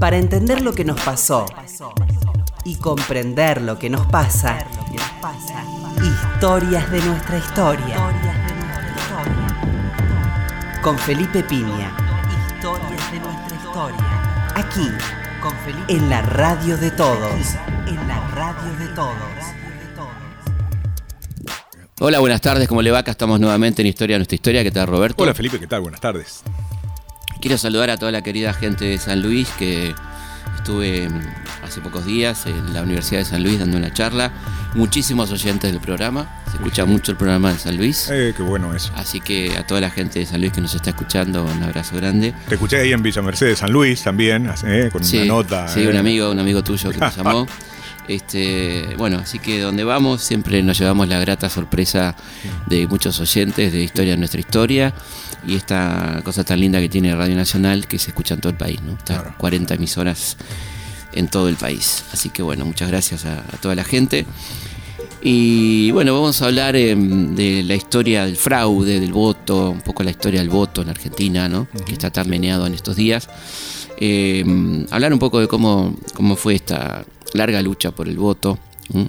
[0.00, 1.46] Para entender lo que nos pasó
[2.64, 4.58] y comprender lo que nos pasa,
[6.02, 7.96] historias de nuestra historia.
[10.82, 11.96] Con Felipe Piña.
[12.56, 14.50] Historias de nuestra historia.
[14.56, 14.90] Aquí,
[15.40, 15.92] con Felipe.
[15.92, 17.54] En la radio de todos.
[17.86, 19.14] En la radio de todos.
[22.00, 22.98] Hola, buenas tardes, ¿cómo le va?
[22.98, 24.62] Acá estamos nuevamente en Historia de Nuestra Historia.
[24.64, 25.22] ¿Qué tal, Roberto?
[25.22, 25.80] Hola, Felipe, ¿qué tal?
[25.82, 26.42] Buenas tardes.
[27.44, 29.94] Quiero saludar a toda la querida gente de San Luis que
[30.56, 31.10] estuve
[31.62, 34.32] hace pocos días en la Universidad de San Luis dando una charla.
[34.72, 36.26] Muchísimos oyentes del programa.
[36.50, 38.08] Se escucha mucho el programa de San Luis.
[38.10, 38.92] Eh, qué bueno eso.
[38.96, 41.96] Así que a toda la gente de San Luis que nos está escuchando, un abrazo
[41.96, 42.32] grande.
[42.48, 45.68] Te escuché ahí en Villa Mercedes, San Luis también, eh, con Sí, una nota.
[45.68, 45.88] Sí, eh.
[45.88, 47.46] un amigo, un amigo tuyo que nos llamó.
[48.08, 52.14] Este, bueno, así que donde vamos siempre nos llevamos la grata sorpresa
[52.66, 54.92] de muchos oyentes de Historia de Nuestra Historia
[55.46, 58.58] y esta cosa tan linda que tiene Radio Nacional que se escucha en todo el
[58.58, 58.92] país, ¿no?
[58.92, 59.34] Está Claro.
[59.38, 60.36] 40 emisoras
[61.12, 62.04] en todo el país.
[62.12, 64.26] Así que bueno, muchas gracias a, a toda la gente.
[65.26, 70.02] Y bueno, vamos a hablar em, de la historia del fraude, del voto, un poco
[70.02, 71.66] la historia del voto en Argentina, ¿no?
[71.86, 73.28] Que está tan meneado en estos días.
[73.96, 78.58] Em, hablar un poco de cómo, cómo fue esta larga lucha por el voto,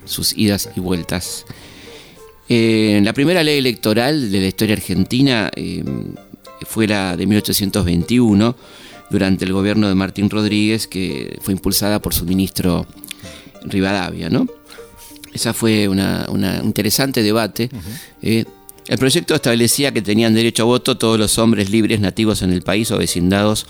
[0.06, 1.46] sus idas y vueltas.
[2.50, 6.14] Eh, la primera ley electoral de la historia argentina em,
[6.62, 8.56] fue la de 1821,
[9.10, 12.86] durante el gobierno de Martín Rodríguez, que fue impulsada por su ministro
[13.64, 14.48] Rivadavia, ¿no?
[15.34, 17.70] Esa fue una, una interesante debate.
[18.22, 18.46] eh.
[18.88, 22.62] el proyecto establecía que tenían derecho a voto todos los hombres libres nativos en el
[22.62, 23.66] país o vecindados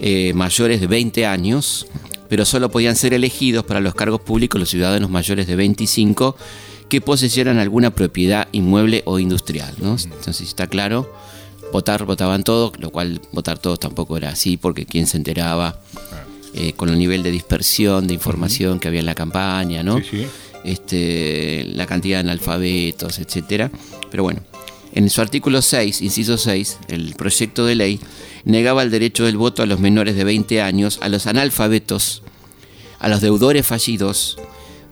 [0.00, 1.86] eh, mayores de 20 años,
[2.28, 6.36] pero solo podían ser elegidos para los cargos públicos los ciudadanos mayores de 25
[6.88, 9.74] que poseyeran alguna propiedad inmueble o industrial.
[9.78, 9.96] ¿no?
[10.02, 11.12] Entonces está claro,
[11.72, 15.78] votar votaban todos, lo cual votar todos tampoco era así, porque quién se enteraba
[16.54, 19.98] eh, con el nivel de dispersión de información que había en la campaña, ¿no?
[19.98, 20.26] Sí, sí.
[20.64, 23.70] este, la cantidad de analfabetos, etcétera.
[24.10, 24.40] Pero bueno,
[24.98, 28.00] en su artículo 6, inciso 6, el proyecto de ley
[28.44, 32.24] negaba el derecho del voto a los menores de 20 años, a los analfabetos,
[32.98, 34.38] a los deudores fallidos,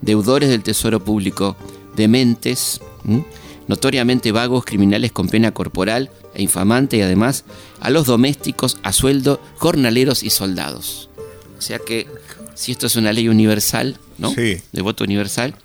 [0.02, 1.56] deudores del Tesoro Público,
[1.96, 3.24] dementes, ¿m?
[3.66, 7.44] notoriamente vagos, criminales con pena corporal e infamante y además
[7.80, 11.10] a los domésticos a sueldo, jornaleros y soldados.
[11.58, 12.06] O sea que
[12.54, 14.30] si esto es una ley universal, ¿no?
[14.32, 14.58] Sí.
[14.70, 15.56] De voto universal.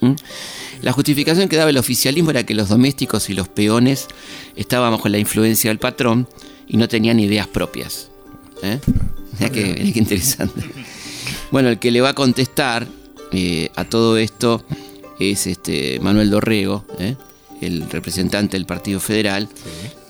[0.00, 0.14] ¿m?
[0.82, 4.06] La justificación que daba el oficialismo era que los domésticos y los peones
[4.56, 6.28] estaban bajo la influencia del patrón
[6.68, 8.08] y no tenían ideas propias.
[8.62, 8.78] ¿eh?
[9.52, 10.62] Que, interesante.
[11.50, 12.86] Bueno, el que le va a contestar
[13.32, 14.64] eh, a todo esto
[15.18, 17.16] es este Manuel Dorrego, ¿eh?
[17.60, 19.48] el representante del Partido Federal,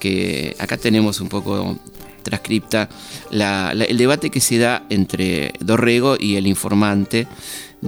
[0.00, 1.78] que acá tenemos un poco
[2.22, 2.88] transcripta
[3.30, 7.28] la- el debate que se da entre Dorrego y el informante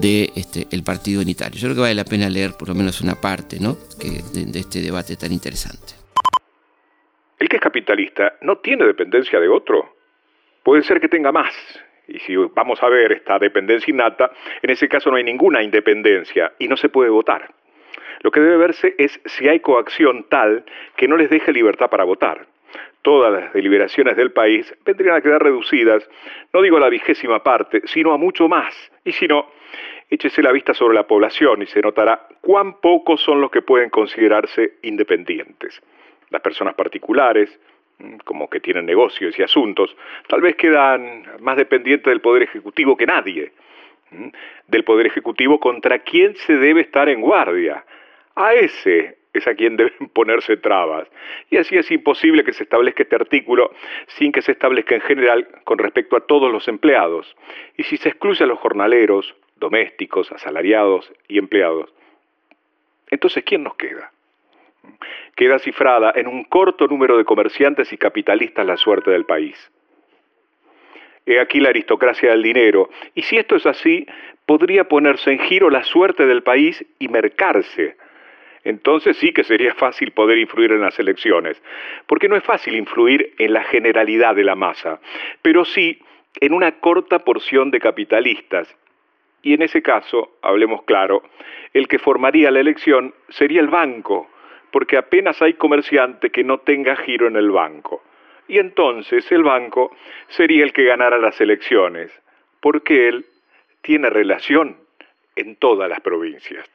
[0.00, 1.58] de este, el partido unitario.
[1.58, 3.76] Yo creo que vale la pena leer por lo menos una parte ¿no?
[4.00, 5.94] que, de, de este debate tan interesante.
[7.38, 9.96] El que es capitalista no tiene dependencia de otro.
[10.62, 11.54] Puede ser que tenga más.
[12.08, 14.30] Y si vamos a ver esta dependencia innata,
[14.62, 17.50] en ese caso no hay ninguna independencia y no se puede votar.
[18.20, 20.64] Lo que debe verse es si hay coacción tal
[20.96, 22.46] que no les deje libertad para votar.
[23.02, 26.08] Todas las deliberaciones del país vendrían a quedar reducidas,
[26.52, 28.74] no digo a la vigésima parte, sino a mucho más.
[29.04, 29.46] Y si no,
[30.10, 33.90] échese la vista sobre la población y se notará cuán pocos son los que pueden
[33.90, 35.80] considerarse independientes.
[36.30, 37.58] Las personas particulares,
[37.98, 39.94] mm, como que tienen negocios y asuntos,
[40.26, 43.52] tal vez quedan más dependientes del Poder Ejecutivo que nadie.
[44.12, 44.32] ¿m?
[44.66, 47.84] Del Poder Ejecutivo contra quién se debe estar en guardia.
[48.34, 51.08] A ese es a quien deben ponerse trabas.
[51.50, 53.72] Y así es imposible que se establezca este artículo
[54.06, 57.36] sin que se establezca en general con respecto a todos los empleados.
[57.76, 61.92] Y si se excluye a los jornaleros, domésticos, asalariados y empleados,
[63.10, 64.12] entonces ¿quién nos queda?
[65.34, 69.70] Queda cifrada en un corto número de comerciantes y capitalistas la suerte del país.
[71.26, 74.06] He aquí la aristocracia del dinero, y si esto es así,
[74.46, 77.96] podría ponerse en giro la suerte del país y mercarse.
[78.64, 81.62] Entonces sí que sería fácil poder influir en las elecciones,
[82.06, 85.00] porque no es fácil influir en la generalidad de la masa,
[85.42, 86.00] pero sí
[86.40, 88.74] en una corta porción de capitalistas.
[89.42, 91.22] Y en ese caso, hablemos claro,
[91.72, 94.28] el que formaría la elección sería el banco,
[94.70, 98.02] porque apenas hay comerciante que no tenga giro en el banco.
[98.48, 99.94] Y entonces el banco
[100.28, 102.10] sería el que ganara las elecciones,
[102.60, 103.26] porque él
[103.82, 104.76] tiene relación
[105.36, 106.66] en todas las provincias.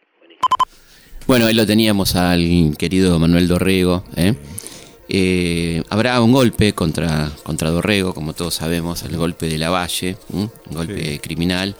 [1.27, 4.33] Bueno, ahí lo teníamos al querido Manuel Dorrego, ¿eh?
[5.09, 10.17] Eh, habrá un golpe contra, contra Dorrego, como todos sabemos, el golpe de la Valle,
[10.29, 11.75] un golpe criminal.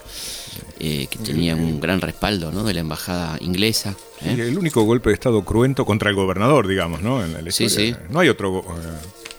[0.86, 2.62] Eh, que tenía un gran respaldo ¿no?
[2.62, 3.96] de la embajada inglesa.
[4.20, 4.36] ¿eh?
[4.38, 7.24] el único golpe de Estado cruento contra el gobernador, digamos, ¿no?
[7.24, 7.96] En la sí, sí.
[8.10, 8.62] No hay otro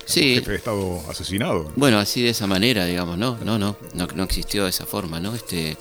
[0.07, 1.71] jefe de Estado asesinado.
[1.75, 3.37] Bueno, así de esa manera, digamos, ¿no?
[3.45, 5.35] No, no, no, no existió de esa forma, ¿no?
[5.35, 5.77] Este,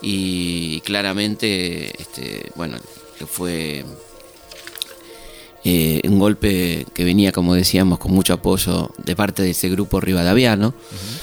[0.00, 2.78] y claramente, este, bueno,
[3.18, 3.84] que fue
[5.66, 9.98] eh, un golpe que venía, como decíamos, con mucho apoyo de parte de ese grupo
[9.98, 10.74] rivadaviano.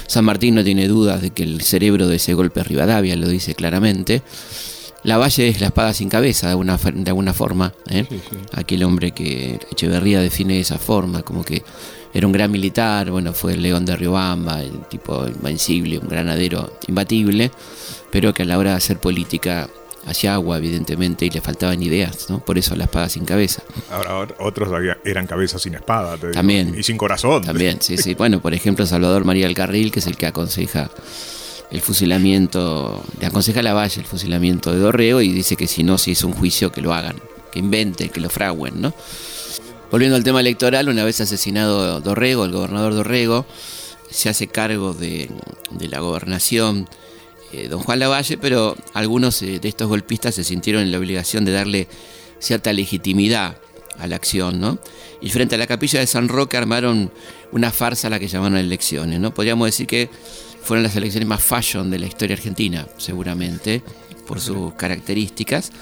[0.08, 3.28] San Martín no tiene dudas de que el cerebro de ese golpe es Rivadavia, lo
[3.28, 4.22] dice claramente.
[5.04, 7.72] La Valle es la espada sin cabeza, de alguna, de alguna forma.
[7.88, 8.04] ¿eh?
[8.52, 11.62] Aquel hombre que Echeverría define de esa forma, como que
[12.12, 16.78] era un gran militar, bueno, fue el león de Riobamba, el tipo invencible, un granadero
[16.86, 17.50] imbatible,
[18.10, 19.68] pero que a la hora de hacer política
[20.06, 22.44] hacía agua, evidentemente, y le faltaban ideas, ¿no?
[22.44, 23.62] Por eso la espada sin cabeza.
[23.90, 24.68] Ahora, otros
[25.04, 26.74] eran cabezas sin espada, también.
[26.76, 27.44] Y sin corazón.
[27.44, 28.14] También, sí, sí.
[28.14, 30.90] Bueno, por ejemplo, Salvador María del Carril, que es el que aconseja
[31.70, 35.82] el fusilamiento, le aconseja a la Valle el fusilamiento de Dorrego y dice que si
[35.82, 37.16] no se hizo un juicio, que lo hagan,
[37.50, 38.92] que inventen, que lo fraguen, ¿no?
[39.90, 43.46] Volviendo al tema electoral, una vez asesinado Dorrego, el gobernador Dorrego,
[44.10, 45.30] se hace cargo de,
[45.80, 46.88] la gobernación
[47.52, 51.44] eh, don Juan Lavalle, pero algunos eh, de estos golpistas se sintieron en la obligación
[51.44, 51.88] de darle
[52.38, 53.56] cierta legitimidad
[53.98, 54.78] a la acción, ¿no?
[55.20, 57.12] Y frente a la capilla de San Roque armaron
[57.52, 59.32] una farsa a la que llamaron elecciones, ¿no?
[59.32, 60.10] Podríamos decir que
[60.62, 63.82] fueron las elecciones más fashion de la historia argentina, seguramente,
[64.26, 65.72] por sus características.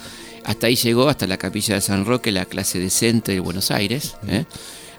[0.43, 4.15] Hasta ahí llegó, hasta la capilla de San Roque, la clase decente de Buenos Aires.
[4.27, 4.45] ¿eh?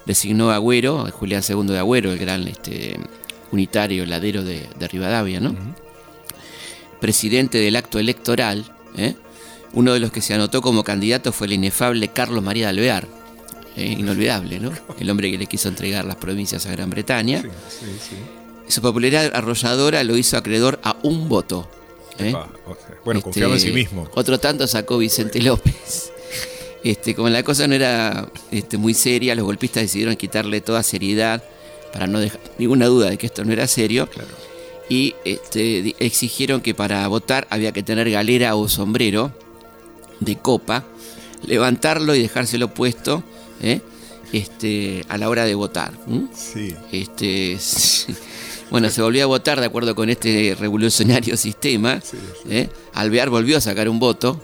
[0.07, 2.99] Designó a Agüero, Julián II de Agüero, el gran este,
[3.51, 5.55] unitario ladero de, Rivadavia, ¿no?
[7.02, 8.64] Presidente del acto electoral.
[8.96, 9.16] ¿eh?
[9.72, 13.08] Uno de los que se anotó como candidato fue el inefable Carlos María de Alvear.
[13.76, 13.96] ¿eh?
[13.99, 14.70] Inolvidable, ¿no?
[15.00, 17.43] El hombre que le quiso entregar las provincias a Gran Bretaña.
[18.69, 21.69] Su popularidad arrolladora lo hizo acreedor a un voto.
[22.20, 22.32] ¿eh?
[23.04, 24.08] Bueno, este, confiaba en sí mismo.
[24.14, 26.12] Otro tanto sacó Vicente López.
[26.84, 31.40] Este, como la cosa no era este, muy seria, los golpistas decidieron quitarle toda seriedad
[31.93, 34.08] para no dejar ninguna duda de que esto no era serio.
[34.93, 39.33] Y este, exigieron que para votar había que tener galera o sombrero
[40.21, 40.85] de copa,
[41.47, 43.25] levantarlo y dejárselo puesto
[43.62, 43.81] ¿eh?
[44.35, 45.94] este, a la hora de votar.
[46.37, 46.75] Sí.
[46.93, 47.59] Este,
[48.71, 52.03] Bueno, se volvió a votar de acuerdo con este revolucionario sistema.
[52.50, 52.69] ¿eh?
[52.93, 54.43] Alvear volvió a sacar un voto.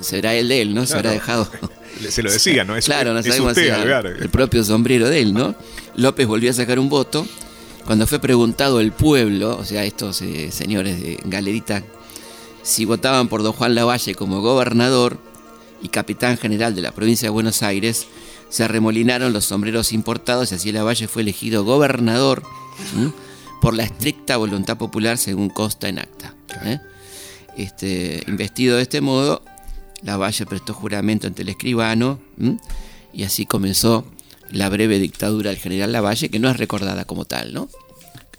[0.00, 0.86] Será el de él, ¿no?
[0.86, 1.50] Se habrá dejado.
[2.08, 2.76] Se lo decía, ¿no?
[2.76, 5.56] Es, claro, no sabemos si el propio sombrero de él, ¿no?
[5.96, 7.26] López volvió a sacar un voto.
[7.88, 11.82] Cuando fue preguntado el pueblo, o sea, estos eh, señores de Galerita,
[12.62, 15.18] si votaban por don Juan Lavalle como gobernador
[15.80, 18.06] y capitán general de la provincia de Buenos Aires,
[18.50, 22.42] se arremolinaron los sombreros importados y así Lavalle fue elegido gobernador
[23.62, 26.34] por la estricta voluntad popular según consta en acta.
[26.66, 26.80] ¿eh?
[27.56, 29.40] Este, investido de este modo,
[30.02, 32.18] Lavalle prestó juramento ante el escribano
[33.14, 34.04] y así comenzó
[34.50, 37.68] la breve dictadura del general Lavalle, que no es recordada como tal, ¿no?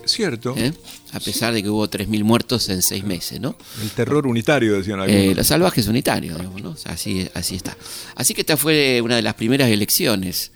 [0.06, 0.56] Cierto.
[0.58, 0.74] ¿Eh?
[1.12, 3.56] A pesar de que hubo 3.000 muertos en seis meses, ¿no?
[3.82, 5.22] El terror unitario, decían algunos.
[5.22, 6.76] Eh, los salvajes unitarios, ¿no?
[6.86, 7.78] Así, así está.
[8.16, 10.52] Así que esta fue una de las primeras elecciones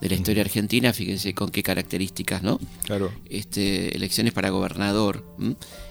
[0.00, 2.58] de la historia argentina, fíjense con qué características, ¿no?
[2.84, 3.12] Claro.
[3.30, 5.24] Este, elecciones para gobernador,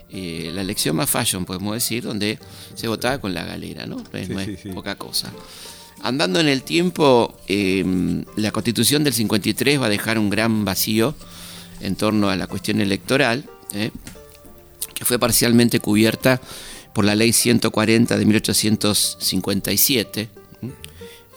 [0.09, 2.37] eh, la elección más fashion, podemos decir, donde
[2.75, 4.03] se votaba con la galera, ¿no?
[4.11, 5.31] No es, poca cosa.
[6.03, 11.15] Andando en el tiempo, em, la constitución del 53 va a dejar un gran vacío
[11.79, 13.91] en torno a la cuestión electoral, ¿eh?
[14.93, 16.41] que fue parcialmente cubierta
[16.93, 20.29] por la ley 140 de 1857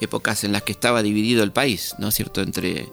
[0.00, 2.88] épocas en las que estaba dividido el país, ¿no es cierto?, entre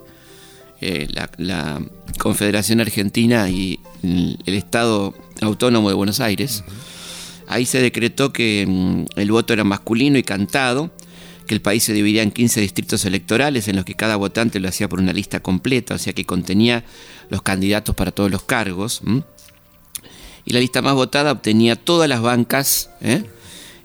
[0.81, 1.81] eh, la,
[2.17, 6.63] Confederación Argentina y el, Estado Autónomo de Buenos Aires.
[7.47, 10.91] Ahí se decretó que mm, el voto era masculino y cantado,
[11.53, 14.87] el país se dividía en 15 distritos electorales en los que cada votante lo hacía
[14.87, 16.83] por una lista completa, o sea que contenía
[17.29, 19.01] los candidatos para todos los cargos.
[20.45, 23.23] Y la lista más votada obtenía todas las bancas, ¿eh?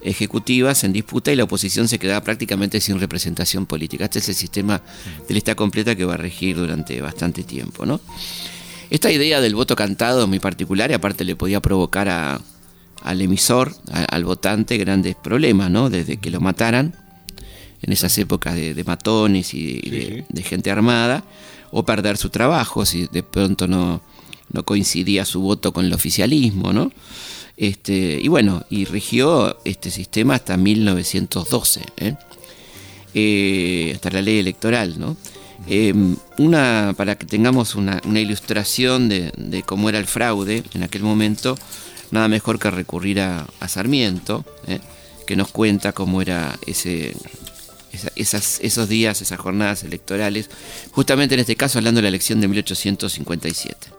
[0.03, 4.05] ejecutivas en disputa y la oposición se quedaba prácticamente sin representación política.
[4.05, 4.81] Este es el sistema
[5.27, 7.85] de lista completa que va a regir durante bastante tiempo.
[7.85, 8.01] ¿no?
[8.91, 13.75] Esta idea del voto cantado es muy particular y aparte le podía provocar al emisor,
[13.91, 15.91] al votante, grandes problemas, ¿no?
[15.91, 17.06] desde que lo mataran
[17.83, 21.25] en esas épocas de, matones y de, de, gente armada,
[21.71, 24.01] o perder su trabajo si de pronto no,
[24.53, 26.93] no coincidía su voto con el oficialismo, ¿no?
[27.57, 32.15] Este, y bueno, y rigió este sistema hasta 1912, ¿eh?
[33.15, 35.17] Eh, hasta la ley electoral, ¿no?
[35.67, 41.57] Em, una, para que tengamos una, ilustración de, cómo era el fraude en aquel momento,
[42.11, 44.81] nada mejor que recurrir a, Sarmiento, ¿eh?
[45.27, 47.17] que nos cuenta cómo era ese,
[47.93, 50.49] esos días, esas jornadas electorales,
[50.93, 53.97] justamente en este caso hablando de la elección de 1857.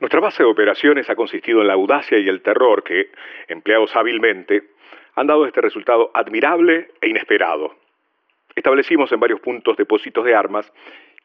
[0.00, 3.10] Nuestra base de operaciones ha consistido en la audacia y el terror que,
[3.48, 4.70] empleados hábilmente,
[5.14, 7.76] han dado este resultado admirable e inesperado.
[8.54, 10.72] Establecimos en varios puntos depósitos de armas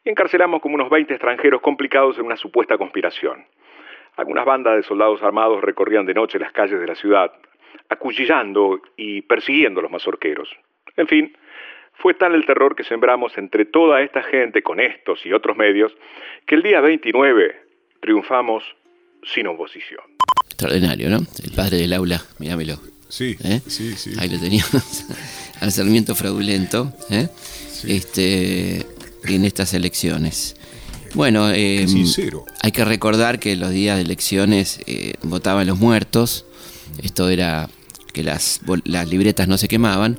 [0.04, 3.46] y encarcelamos como unos 20 extranjeros complicados en una supuesta conspiración.
[4.16, 7.32] Algunas bandas de soldados armados recorrían de noche las calles de la ciudad,
[7.88, 10.54] acuchillando y persiguiendo a los mazorqueros.
[10.96, 11.36] En fin,
[11.94, 15.92] fue tal el terror que sembramos entre toda esta gente con estos y otros medios
[16.46, 17.56] que el día 29
[18.00, 18.64] triunfamos
[19.22, 20.04] sin oposición.
[20.44, 21.18] Extraordinario, ¿no?
[21.42, 22.76] El padre del aula, míramelo.
[23.08, 23.60] Sí, ¿Eh?
[23.66, 24.12] sí, sí.
[24.18, 25.04] Ahí lo teníamos,
[25.60, 27.28] al Sarmiento fraudulento, ¿eh?
[27.86, 28.84] este,
[29.24, 30.56] en estas elecciones.
[31.14, 31.86] Bueno, eh,
[32.62, 36.44] hay que recordar que los días de elecciones eh, votaban los muertos.
[37.02, 37.70] Esto era
[38.16, 40.18] que las, las libretas no se quemaban,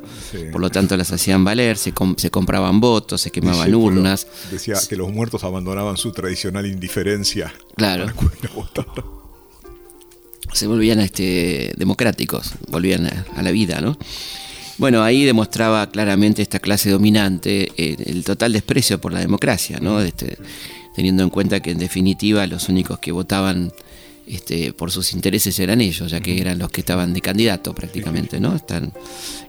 [0.51, 4.27] por lo tanto las hacían valer, se, se compraban votos, se quemaban urnas.
[4.51, 7.51] decía que los muertos abandonaban su tradicional indiferencia.
[7.75, 8.05] Claro.
[10.53, 13.97] Se volvían este, democráticos, volvían a, la vida, ¿no?
[14.77, 19.99] Bueno, ahí demostraba claramente esta clase dominante eh, el total desprecio por la democracia, ¿no?
[19.99, 20.37] Este,
[20.95, 23.73] teniendo en cuenta que en definitiva los únicos que votaban
[24.27, 28.39] este, por sus intereses eran ellos, ya que eran los que estaban de candidato prácticamente,
[28.39, 28.55] ¿no?
[28.55, 28.93] Están,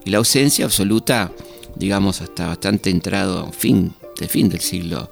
[0.05, 1.31] y la ausencia absoluta,
[1.75, 5.11] digamos, hasta bastante entrado, fin, del fin del siglo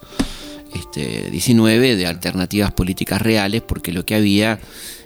[0.73, 4.59] este, XIX, de alternativas políticas reales, porque lo que había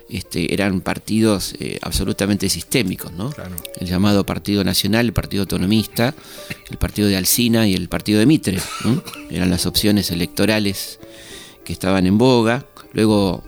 [0.08, 3.30] este, eran partidos eh, absolutamente sistémicos, ¿no?
[3.80, 6.14] El llamado Partido Nacional, el Partido Autonomista,
[6.70, 8.58] el Partido de Alcina y el Partido de Mitre,
[9.30, 11.00] Eran las opciones electorales
[11.64, 12.66] que estaban en boga.
[12.92, 13.42] Luego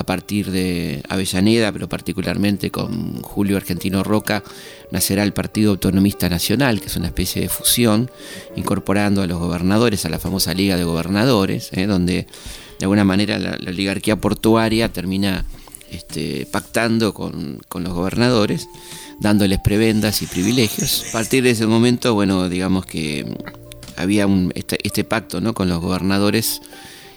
[0.00, 4.42] a partir de Avellaneda, pero particularmente con Julio Argentino Roca,
[4.90, 8.10] nacerá el Partido Autonomista Nacional, que es una especie de fusión,
[8.56, 11.86] incorporando a los gobernadores a la famosa Liga de Gobernadores, ¿eh?
[11.86, 12.26] donde
[12.78, 15.44] de alguna manera la, oligarquía portuaria termina
[15.90, 18.68] este, pactando con, los gobernadores,
[19.20, 21.04] dándoles prebendas y privilegios.
[21.10, 23.26] A partir de ese momento, bueno, digamos que
[23.98, 25.52] había este, este, pacto ¿no?
[25.52, 26.62] con los gobernadores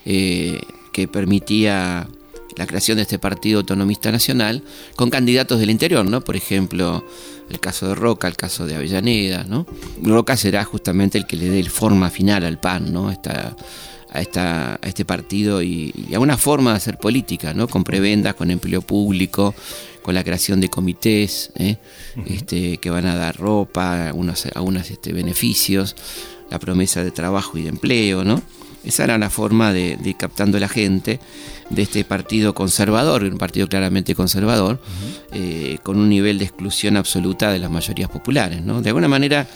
[0.03, 0.59] eh,
[0.91, 2.09] que permitía
[2.57, 4.63] la creación de este Partido Autonomista Nacional
[4.95, 6.21] con candidatos del interior, ¿no?
[6.21, 7.05] Por ejemplo,
[7.49, 9.65] el caso de Roca, el caso de Avellaneda, ¿no?
[10.01, 13.11] Roca será justamente el que le dé el forma final al PAN, ¿no?
[13.11, 13.55] Esta,
[14.13, 17.67] a, esta, a este partido y, a una forma de hacer política, ¿no?
[17.67, 19.53] Con prebendas, con empleo público,
[20.03, 21.77] con la creación de comités ¿eh?
[22.27, 25.95] este, que van a dar ropa, algunos, algunos este, beneficios,
[26.51, 28.41] la promesa de trabajo y de empleo, ¿no?
[28.83, 31.19] Esa era la forma de, ir captando a la gente
[31.69, 34.79] de este partido conservador, un partido claramente conservador,
[35.31, 38.61] eh, con un nivel de exclusión absoluta de las mayorías populares.
[38.61, 38.81] ¿no?
[38.81, 39.47] De alguna manera,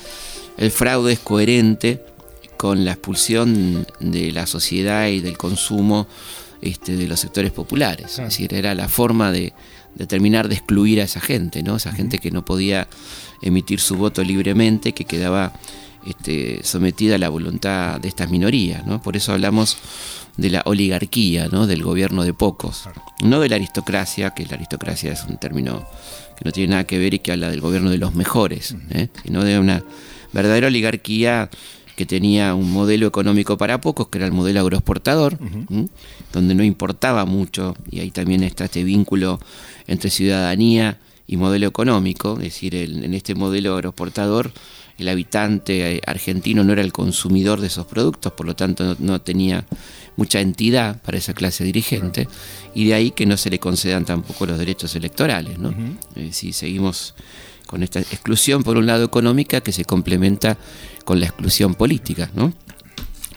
[0.58, 2.04] el fraude es coherente
[2.58, 6.08] con la expulsión de la sociedad y del consumo
[6.62, 8.18] este, de los sectores populares.
[8.18, 9.54] Es decir, era la forma de,
[10.08, 11.76] terminar de excluir a esa gente, ¿no?
[11.76, 12.88] esa gente que no podía
[13.42, 15.54] emitir su voto libremente, que quedaba
[16.06, 18.86] este, sometida a la voluntad de estas minorías.
[18.86, 19.02] ¿no?
[19.02, 19.78] Por eso hablamos
[20.38, 21.68] de la oligarquía, ¿no?
[21.68, 22.88] del gobierno de pocos,
[23.22, 25.86] no de la aristocracia, que la aristocracia es un término
[26.38, 29.08] que no tiene nada que ver y que habla del gobierno de los mejores, ¿eh?
[29.24, 29.84] sino de una
[30.32, 31.50] verdadera oligarquía
[31.96, 35.40] que tenía un modelo económico para pocos, que era el modelo agroexportador,
[36.32, 39.40] donde no importaba mucho, y ahí también está este vínculo
[39.88, 44.52] entre ciudadanía y modelo económico, es decir, en este modelo agroexportador
[44.98, 49.22] el habitante eh, argentino no era el consumidor de esos productos, por lo tanto no,
[49.22, 49.66] tenía
[50.16, 52.28] mucha entidad para esa clase dirigente,
[52.74, 55.60] y de ahí que no se le concedan tampoco los derechos electorales.
[55.60, 55.74] ¿no?
[56.16, 57.14] Eh, si seguimos
[57.68, 60.58] con esta exclusión, por un lado económica, que se complementa
[61.06, 62.32] con la exclusión política.
[62.34, 62.54] ¿no?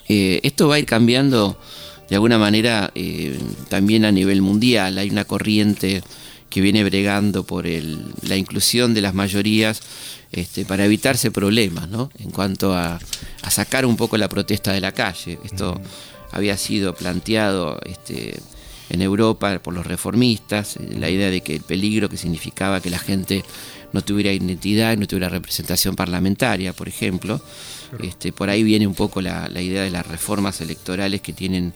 [0.09, 1.61] Eh, esto va a ir cambiando
[2.09, 2.93] de alguna manera
[3.69, 4.99] también a nivel mundial.
[4.99, 6.03] Hay una corriente
[6.49, 9.81] que viene bregando por la inclusión de las mayorías
[10.33, 12.11] este, para evitarse problemas, ¿no?
[12.19, 12.99] En cuanto a,
[13.49, 15.39] sacar un poco la protesta de la calle.
[15.45, 15.81] Esto
[16.31, 18.39] había sido planteado este,
[18.91, 23.01] en Europa por los reformistas, la idea de que el peligro que significaba que la
[23.01, 23.45] gente
[23.93, 27.41] no tuviera identidad, no tuviera representación parlamentaria, por ejemplo.
[28.01, 31.73] Este, por ahí viene un poco la, la idea de las reformas electorales que tienen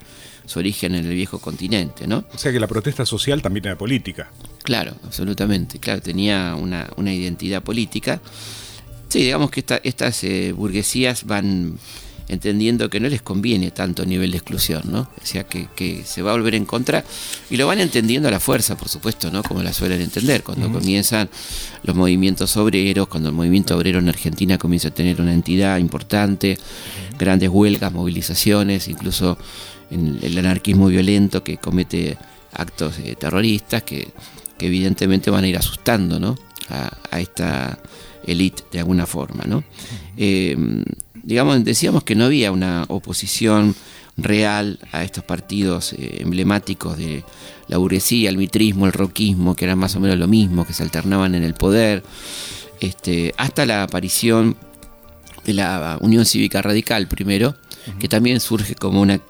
[0.47, 2.25] su origen en el viejo continente, ¿no?
[2.33, 4.31] O sea que la protesta social también era política.
[4.65, 5.79] Claro, absolutamente.
[5.79, 8.21] Claro, tenía una, identidad política.
[9.09, 11.79] Sí, digamos que estas eh, burguesías van
[12.29, 15.01] entendiendo que no les conviene tanto nivel de exclusión, ¿no?
[15.01, 17.05] O sea, que, se va a volver en contra
[17.51, 19.43] y lo van entendiendo a la fuerza, por supuesto, ¿no?
[19.43, 21.29] Como la suelen entender, cuando comienzan
[21.83, 26.59] los movimientos obreros, cuando el movimiento obrero en Argentina comienza a tener una entidad importante,
[27.19, 29.37] grandes huelgas, movilizaciones, incluso
[29.91, 32.17] en el anarquismo violento que comete
[32.55, 34.09] actos eh, terroristas que,
[34.59, 36.37] evidentemente van a ir asustando, ¿no?
[36.71, 37.79] A, esta
[38.27, 39.63] élite de alguna forma, ¿no?
[41.25, 43.75] digamos, decíamos que no había una oposición
[44.17, 47.25] real a estos partidos eh, emblemáticos de
[47.67, 50.83] la burguesía, el mitrismo, el roquismo, que eran más o menos lo mismo, que se
[50.83, 52.03] alternaban en el poder,
[52.81, 54.57] este, hasta la aparición
[55.45, 57.57] de la Unión Cívica Radical primero,
[57.99, 59.21] que también surge como una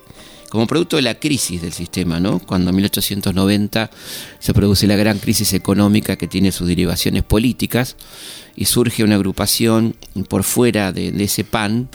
[0.54, 2.38] como producto de la crisis del sistema, ¿no?
[2.38, 3.90] Cuando en 1890
[4.38, 7.96] se produce la gran crisis económica que tiene sus derivaciones políticas
[8.54, 9.96] y surge una agrupación
[10.28, 11.88] por fuera de, ese PAN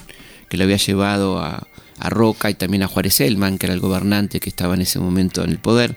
[0.49, 1.65] que lo había llevado a,
[2.09, 5.41] Roca y también a Juárez Elman, que era el gobernante que estaba en ese momento
[5.43, 5.95] en el poder,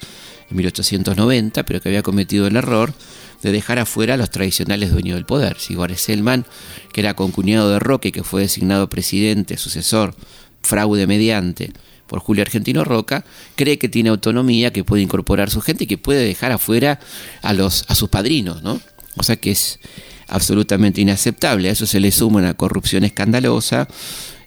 [0.48, 2.94] en 1890, pero que había cometido el error
[3.42, 5.58] de dejar afuera a los tradicionales dueños del poder.
[5.58, 6.46] Si Juárez Elman,
[6.92, 10.14] que era concuñado de y que fue designado presidente, sucesor,
[10.62, 11.72] fraude mediante,
[12.12, 13.24] por Julio Argentino Roca,
[13.56, 17.00] cree que tiene autonomía, que puede incorporar su gente y que puede dejar afuera
[17.40, 18.82] a, los, a sus padrinos, ¿no?
[19.16, 19.80] O sea que es
[20.28, 21.70] absolutamente inaceptable.
[21.70, 23.88] A eso se le suma una corrupción escandalosa,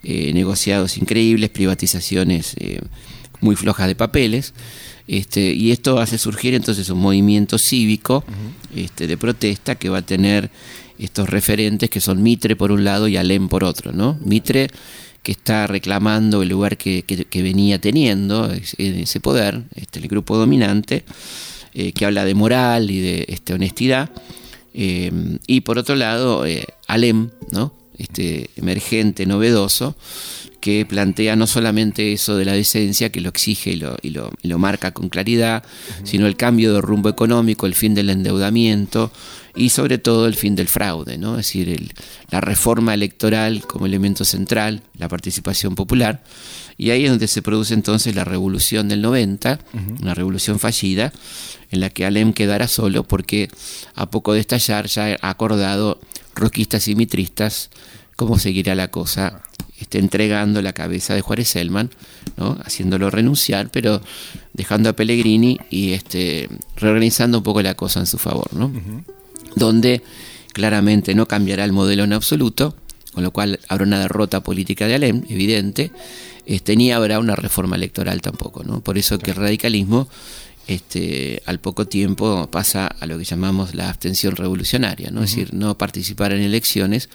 [0.03, 2.81] eh, negociados increíbles, privatizaciones eh,
[3.41, 4.53] muy flojas de papeles.
[5.07, 8.23] Este, y esto hace surgir entonces un movimiento cívico
[8.75, 10.51] este, de protesta que va a tener
[10.99, 13.91] estos referentes que son Mitre por un lado y Alem por otro.
[13.91, 14.19] ¿no?
[14.23, 14.69] Mitre
[15.25, 17.03] que está reclamando el lugar que,
[17.33, 21.03] venía teniendo, ese poder, este, el grupo dominante,
[21.73, 24.11] eh, que habla de moral y de este, honestidad.
[24.75, 25.11] Eh,
[25.47, 27.73] y por otro lado, eh, Alem, ¿no?
[27.97, 29.95] este emergente, novedoso,
[30.59, 34.59] que plantea no solamente eso de la decencia, que lo exige y lo, y lo,
[34.59, 35.63] marca con claridad,
[36.03, 39.11] sino el cambio de rumbo económico, el fin del endeudamiento,
[39.55, 41.31] y sobre todo el fin del fraude, ¿no?
[41.31, 41.93] es decir,
[42.29, 46.23] la reforma electoral como elemento central, la participación popular,
[46.77, 49.59] y ahí es donde se produce entonces la revolución del 90,
[50.01, 51.13] una revolución fallida,
[51.71, 53.49] en la que Alem quedará solo porque
[53.95, 55.99] a poco de estallar ya ha acordado
[56.35, 57.69] roquistas y mitristas
[58.15, 59.41] cómo seguirá la cosa,
[59.79, 61.89] este, entregando la cabeza de Juárez Selman,
[62.37, 62.57] ¿no?
[62.63, 64.01] haciéndolo renunciar, pero
[64.53, 68.53] dejando a Pellegrini y este, reorganizando un poco la cosa en su favor.
[68.53, 68.71] ¿no?
[69.55, 70.01] Donde
[70.53, 72.75] claramente no cambiará el modelo en absoluto,
[73.13, 75.91] con lo cual habrá una derrota política de Alem, evidente,
[76.45, 78.63] este, ni habrá una reforma electoral tampoco.
[78.63, 78.81] ¿no?
[78.81, 80.07] Por eso que el radicalismo
[80.67, 85.23] este, al poco tiempo pasa a lo que llamamos la abstención revolucionaria, ¿no?
[85.23, 87.09] es decir, no participar en elecciones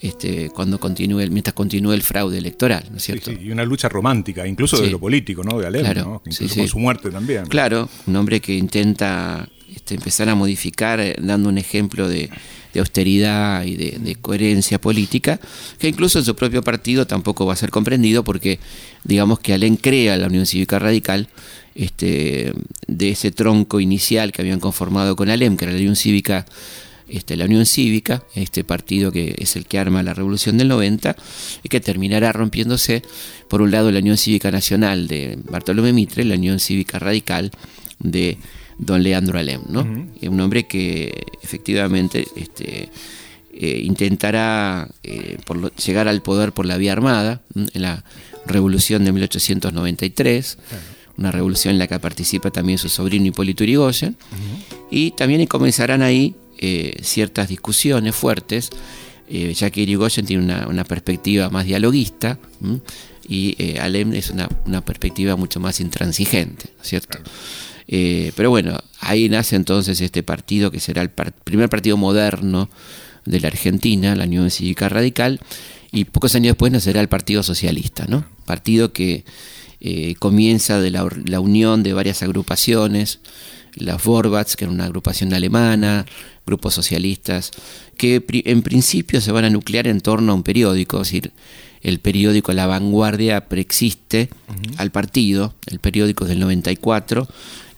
[0.00, 3.30] este, cuando continúe, mientras continúe el fraude electoral, ¿no es cierto?
[3.30, 5.60] y una lucha romántica, incluso de lo político, ¿no?
[5.60, 5.86] De Alem,
[6.26, 7.46] incluso con su muerte también.
[7.46, 9.48] Claro, un hombre que intenta
[9.82, 12.30] este, empezar a modificar, eh, dando un ejemplo de,
[12.78, 15.40] austeridad y de, coherencia política,
[15.78, 18.60] que incluso en su propio partido tampoco va a ser comprendido porque
[19.02, 21.28] digamos que Alén crea la Unión Cívica Radical
[21.74, 22.54] este,
[22.86, 26.46] de ese tronco inicial que habían conformado con Alem, que era la Unión Cívica
[27.08, 31.16] este, la Unión Cívica, este partido que es el que arma la Revolución del 90,
[31.64, 33.02] y que terminará rompiéndose,
[33.48, 37.50] por un lado, la Unión Cívica Nacional de Bartolomé Mitre, la Unión Cívica Radical
[37.98, 38.38] de
[38.84, 39.80] don Leandro Alem, ¿no?
[39.82, 42.88] Un hombre que efectivamente este,
[43.54, 45.36] eh, intentará eh,
[45.84, 48.04] llegar al poder por la vía armada en la
[48.46, 50.58] revolución de 1893,
[51.16, 54.16] una revolución en la que participa también su sobrino Hipólito Yrigoyen,
[54.90, 58.70] y también comenzarán ahí eh, ciertas discusiones fuertes,
[59.28, 62.38] ya que Irigoyen tiene una, perspectiva más dialoguista
[63.26, 64.48] y Alem es una,
[64.84, 67.18] perspectiva mucho más intransigente, ¿cierto?
[67.94, 72.70] Eh, pero bueno, ahí nace entonces este partido que será el primer partido moderno
[73.26, 75.40] de la Argentina, la Unión Cívica Radical,
[75.92, 78.24] y pocos años después nacerá el Partido Socialista, ¿no?
[78.46, 79.26] Partido que
[79.82, 81.04] eh, comienza de la,
[81.38, 83.20] unión de varias agrupaciones,
[83.74, 86.06] las Vorbats, que era una agrupación alemana,
[86.46, 87.50] grupos socialistas,
[87.98, 91.32] que en principio se van a nuclear en torno a un periódico, es decir,
[91.82, 94.30] el periódico La Vanguardia preexiste
[94.78, 97.28] al partido, el periódico es del 94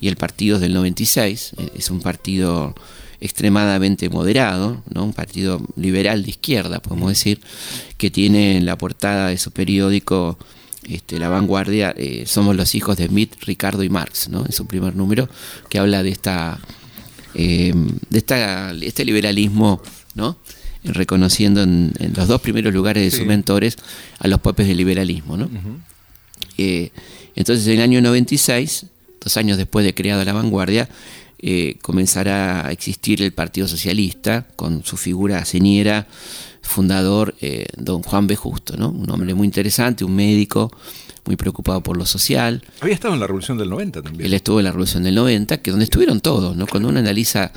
[0.01, 2.75] y el partido es del 96, eh, es un partido
[3.21, 5.05] extremadamente moderado, ¿no?
[5.05, 7.41] un partido liberal de izquierda, podemos decir,
[7.97, 10.39] que tiene en la portada de su periódico
[10.89, 14.45] este, La Vanguardia, eh, somos los hijos de Smith, Ricardo y Marx, ¿no?
[14.45, 15.29] en su primer número,
[15.71, 16.61] que habla de esta,
[17.35, 17.73] eh,
[18.11, 19.81] de esta, este liberalismo
[20.15, 20.37] ¿no?
[20.85, 23.77] reconociendo en, los dos primeros lugares de sus mentores
[24.19, 25.37] a los popes del liberalismo.
[25.37, 25.49] ¿no?
[26.59, 26.91] Eh,
[27.35, 28.87] entonces, en el año 96,
[29.25, 30.89] dos años después de creada la vanguardia,
[31.39, 36.07] eh, comenzará a existir el Partido Socialista con su figura señera,
[36.63, 38.37] fundador, eh, don Juan B.
[38.37, 38.91] Justo, ¿no?
[38.91, 40.71] un hombre muy interesante, un médico
[41.27, 42.63] muy preocupado por lo social.
[42.81, 44.27] Había estado en la Revolución del 90 también.
[44.27, 46.67] Él estuvo en la Revolución del 90, que donde estuvieron todos, ¿no?
[46.67, 47.53] Cuando uno analiza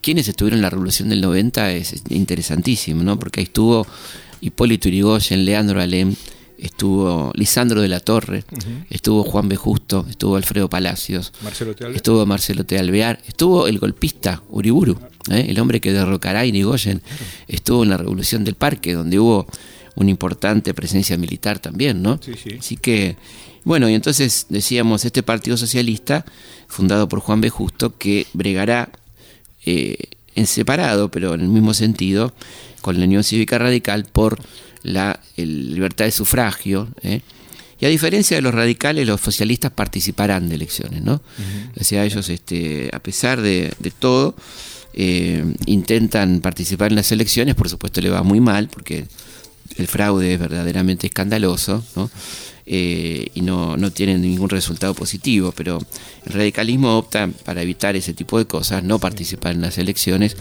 [0.00, 3.18] quiénes estuvieron en la Revolución del 90 es interesantísimo, ¿no?
[3.18, 3.86] Porque ahí estuvo
[4.40, 6.14] Hipólito Yrigoyen, Leandro Alem,
[6.60, 8.44] estuvo Lisandro de la Torre,
[8.90, 9.56] estuvo Juan B.
[9.56, 11.32] Justo, estuvo Alfredo Palacios,
[11.94, 12.78] estuvo Marcelo T.
[12.78, 14.98] Alvear, estuvo el golpista Uriburu,
[15.30, 15.46] ¿eh?
[15.48, 17.02] el hombre que derrocará a Irigoyen,
[17.48, 19.46] estuvo en la Revolución del Parque, donde hubo
[19.96, 22.20] una importante presencia militar también, ¿no?
[22.58, 23.16] Así que,
[23.64, 26.24] bueno, y entonces decíamos, este Partido Socialista,
[26.68, 27.50] fundado por Juan B.
[27.50, 28.90] Justo, que bregará
[29.66, 29.96] eh,
[30.34, 32.32] en separado, pero en el mismo sentido,
[32.80, 34.38] con la Unión Cívica Radical por
[34.82, 36.88] la libertad de sufragio.
[37.02, 37.20] ¿eh?
[37.80, 41.22] Y a diferencia de los radicales, los socialistas participarán de elecciones, ¿no?
[41.80, 44.34] O sea, ellos, este, a pesar de, todo,
[44.92, 49.06] eh, intentan participar en las elecciones, por supuesto le va muy mal, porque
[49.76, 52.10] el fraude es verdaderamente escandaloso, ¿no?
[52.72, 55.78] Eh, y no, no tienen ningún resultado positivo, pero
[56.26, 60.36] el radicalismo opta para evitar ese tipo de cosas, no participar en las elecciones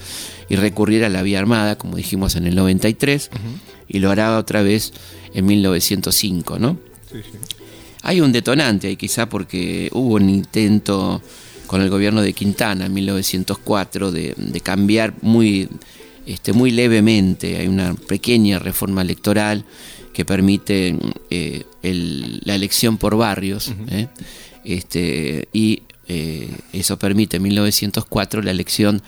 [0.48, 3.32] y recurrir a la vía armada, como dijimos en el 93,
[3.90, 4.94] y lo hará otra vez
[5.34, 6.78] en 1905, ¿no?
[8.04, 11.22] Hay un detonante ahí quizá porque hubo un intento
[11.68, 15.68] con el gobierno de Quintana en 1904 de, de cambiar muy,
[16.26, 19.66] este, muy levemente, hay una pequeña reforma electoral
[20.14, 20.96] que permite
[21.30, 24.08] eh, la elección por barrios, ¿eh?
[24.64, 29.02] este, y eh, eso permite en 1904 la elección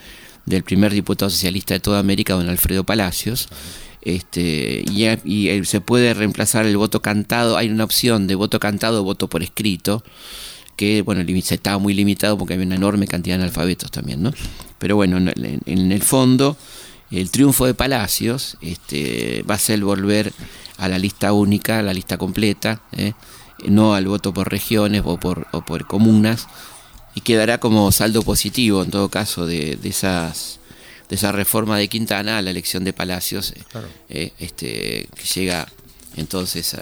[0.46, 3.48] del primer diputado socialista de toda América, don Alfredo Palacios.
[4.02, 9.04] Este, y, se puede reemplazar el voto cantado, hay una opción de voto cantado o
[9.04, 10.02] voto por escrito,
[10.76, 14.32] que bueno, se estaba muy limitado porque había una enorme cantidad de analfabetos también, ¿no?
[14.78, 16.56] Pero bueno, en, el fondo,
[17.10, 20.32] el triunfo de Palacios este, va a ser volver
[20.78, 23.12] a la lista única, a la lista completa, ¿eh?
[23.66, 26.48] no al voto por regiones o por comunas,
[27.14, 30.60] y quedará como saldo positivo en todo caso de, esas
[31.12, 33.52] de esa reforma de Quintana a la elección de Palacios,
[34.08, 35.68] eh, este, que llega
[36.16, 36.74] entonces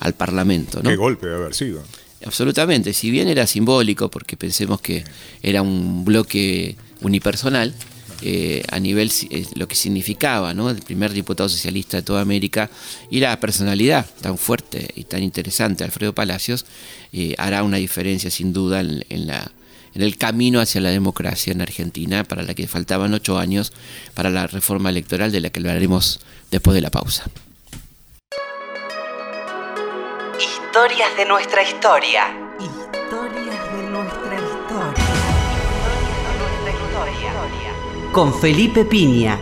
[0.00, 0.82] al Parlamento.
[0.82, 0.90] ¿no?
[0.90, 1.80] Qué golpe debe haber sido.
[2.26, 5.04] Absolutamente, si bien era simbólico, porque pensemos que
[5.44, 7.72] era un bloque unipersonal,
[8.24, 10.70] eh, a nivel eh, lo que significaba, ¿no?
[10.70, 12.68] El primer diputado socialista de toda América
[13.10, 16.66] y la personalidad tan fuerte y tan interesante, Alfredo Palacios,
[17.12, 19.52] eh, hará una diferencia sin duda en, la,
[19.94, 23.72] en el camino hacia la democracia en Argentina, para la que faltaban ocho años
[24.14, 27.24] para la reforma electoral de la que hablaremos después de la pausa.
[30.38, 32.24] Historias de nuestra historia.
[32.58, 35.22] Historias de nuestra historia
[38.12, 39.40] con Felipe Piña.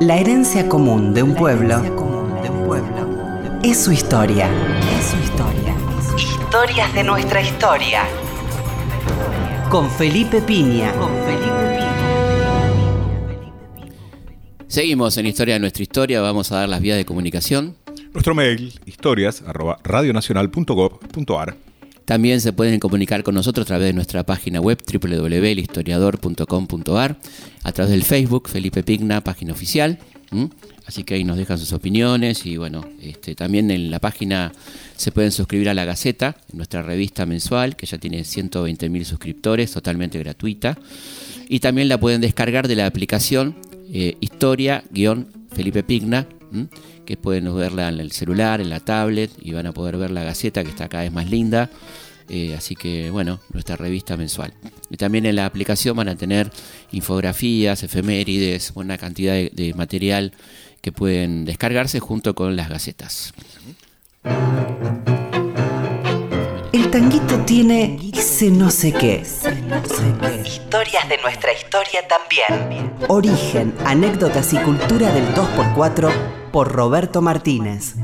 [0.00, 2.07] La herencia común de un pueblo
[3.70, 4.50] es su historia.
[4.98, 5.76] Es su historia.
[6.16, 8.04] Historias de nuestra historia.
[9.68, 10.90] Con Felipe Piña.
[10.92, 11.92] Con Felipe Piña.
[14.68, 16.22] Seguimos en Historia de nuestra historia.
[16.22, 17.76] Vamos a dar las vías de comunicación.
[18.14, 21.56] Nuestro mail, historias, arroba radionacional.gov.ar
[22.06, 27.18] también se pueden comunicar con nosotros a través de nuestra página web www.historiador.com.ar,
[27.62, 29.98] a través del Facebook Felipe Pigna, página oficial.
[30.88, 34.52] Así que ahí nos dejan sus opiniones y bueno, este, también en la página
[34.96, 40.18] se pueden suscribir a la Gaceta, nuestra revista mensual, que ya tiene 120.000 suscriptores, totalmente
[40.18, 40.78] gratuita.
[41.46, 43.54] Y también la pueden descargar de la aplicación
[43.92, 46.26] eh, Historia-Felipe Pigna,
[47.04, 50.24] que pueden verla en el celular, en la tablet y van a poder ver la
[50.24, 51.68] Gaceta que está cada vez más linda.
[52.30, 54.52] Eh, así que bueno, nuestra revista mensual.
[54.90, 56.50] Y también en la aplicación van a tener
[56.92, 60.32] infografías, efemérides, una cantidad de, material
[60.80, 63.32] que pueden descargarse junto con las gacetas.
[66.72, 69.22] El tanguito tiene ese no sé qué.
[70.44, 72.92] Historias de nuestra historia también.
[73.08, 76.12] Origen, anécdotas y cultura del 2x4
[76.52, 77.94] por Roberto Martínez.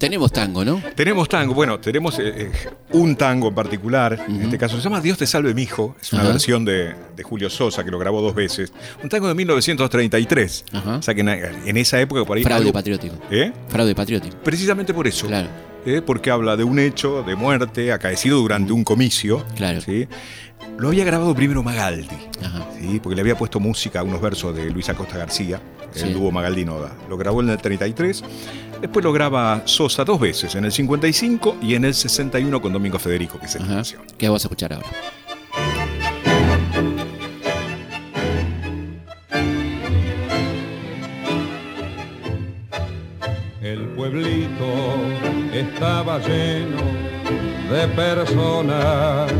[0.00, 0.82] Tenemos tango, ¿no?
[0.94, 1.52] Tenemos tango.
[1.52, 2.52] Bueno, tenemos eh, eh,
[2.92, 4.24] un tango en particular.
[4.26, 5.94] En este caso se llama Dios te salve, mi hijo.
[6.00, 8.72] Es una versión de, Julio Sosa que lo grabó dos veces.
[9.02, 10.64] Un tango de 1933.
[10.72, 12.42] O sea que en, esa época por ahí.
[12.42, 13.14] Fraude patriótico.
[13.30, 13.52] ¿Eh?
[13.68, 14.38] Fraude patriótico.
[14.42, 15.26] Precisamente por eso.
[15.26, 15.48] Claro.
[15.84, 16.00] ¿Eh?
[16.04, 19.44] Porque habla de un hecho de muerte acaecido durante un comicio.
[19.54, 19.82] Claro.
[19.82, 20.08] ¿sí?
[20.80, 22.16] Lo había grabado primero Magaldi,
[22.80, 23.00] ¿sí?
[23.00, 25.60] porque le había puesto música a unos versos de Luis Acosta García,
[25.94, 26.96] el dúo Magaldi Noda.
[27.06, 28.24] Lo grabó en el 33,
[28.80, 32.98] después lo graba Sosa dos veces, en el 55 y en el 61 con Domingo
[32.98, 34.02] Federico, que es la canción.
[34.16, 34.88] ¿Qué vamos a escuchar ahora?
[43.60, 44.94] El pueblito
[45.52, 46.78] estaba lleno
[47.70, 49.30] de personas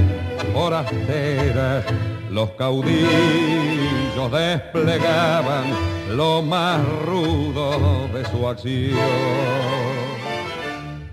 [0.53, 1.85] forasteras,
[2.31, 5.65] los caudillos desplegaban
[6.17, 8.99] lo más rudo de su acción,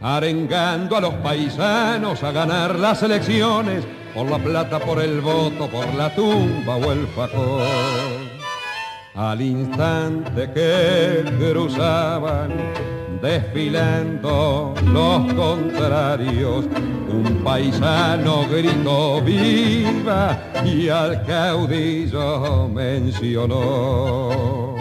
[0.01, 5.93] arengando a los paisanos a ganar las elecciones, por la plata, por el voto, por
[5.93, 7.61] la tumba o el facón.
[9.13, 16.65] Al instante que cruzaban desfilando los contrarios.
[17.09, 24.75] Un paisano gritó viva y al caudillo mencionó.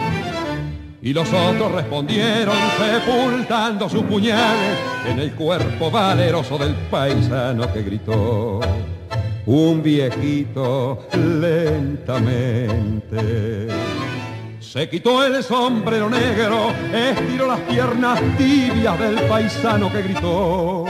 [1.01, 8.59] Y los otros respondieron sepultando sus puñales en el cuerpo valeroso del paisano que gritó.
[9.45, 12.67] Un viejito lentamente
[14.77, 20.85] se quitó el sombrero negro, estiró las piernas tibias del paisano que gritó.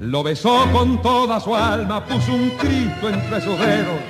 [0.00, 4.00] Lo besó con toda su alma, puso un Cristo entre sus dedos,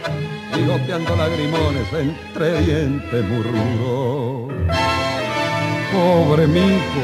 [0.57, 4.49] bigoteando lagrimones entre dientes murmuró.
[5.93, 7.03] Pobre mijo,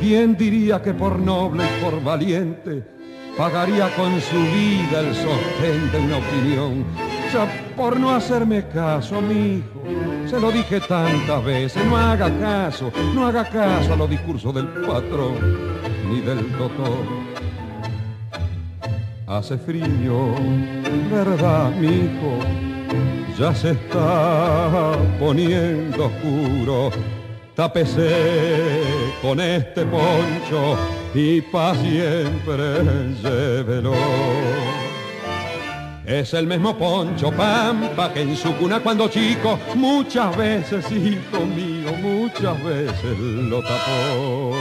[0.00, 2.82] ¿quién diría que por noble y por valiente
[3.36, 6.86] pagaría con su vida el sostén de una opinión?
[7.76, 10.05] por no hacerme caso, mi hijo.
[10.28, 14.66] Se lo dije tantas veces, no haga caso, no haga caso a los discursos del
[14.66, 15.36] patrón
[16.08, 17.04] ni del doctor.
[19.26, 20.34] Hace frío,
[21.10, 22.38] ¿verdad, mi hijo?
[23.38, 26.90] Ya se está poniendo oscuro.
[27.54, 28.82] Tápese
[29.22, 30.76] con este poncho
[31.14, 33.94] y pa' siempre llévelo.
[36.06, 41.92] Es el mismo Poncho Pampa que en su cuna cuando chico muchas veces, hijo mío,
[42.00, 44.52] muchas veces lo tapó.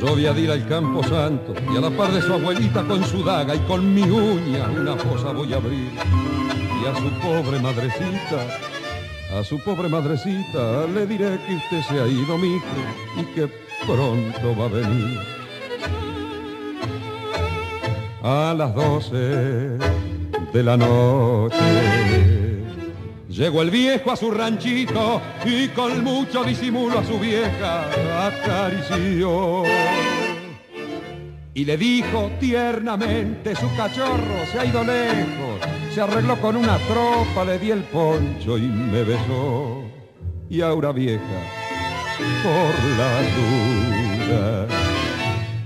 [0.00, 3.04] Yo voy a ir al campo santo y a la par de su abuelita con
[3.04, 7.60] su daga y con mi uña una fosa voy a abrir y a su pobre
[7.60, 8.79] madrecita
[9.32, 12.64] a su pobre madrecita le diré que usted se ha ido, mijo,
[13.16, 13.48] y que
[13.86, 15.18] pronto va a venir.
[18.22, 19.78] A las doce
[20.52, 21.56] de la noche
[23.28, 27.86] llegó el viejo a su ranchito y con mucho disimulo a su vieja
[28.26, 29.62] acarició.
[31.54, 35.60] Y le dijo tiernamente, su cachorro se ha ido lejos
[35.92, 39.82] se arregló con una tropa, le di el poncho y me besó.
[40.48, 41.20] Y ahora vieja,
[42.42, 44.66] por la duda.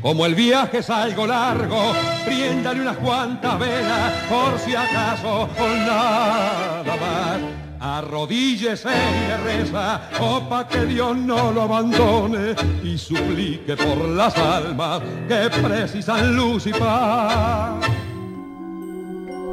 [0.01, 1.93] Como el viaje es algo largo,
[2.25, 7.41] priéndale unas cuantas velas, por si acaso, con nada más.
[7.87, 14.35] Arrodíllese y le reza, o pa' que Dios no lo abandone y suplique por las
[14.39, 17.85] almas que precisan luz y paz.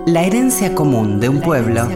[0.06, 1.90] La herencia común de un pueblo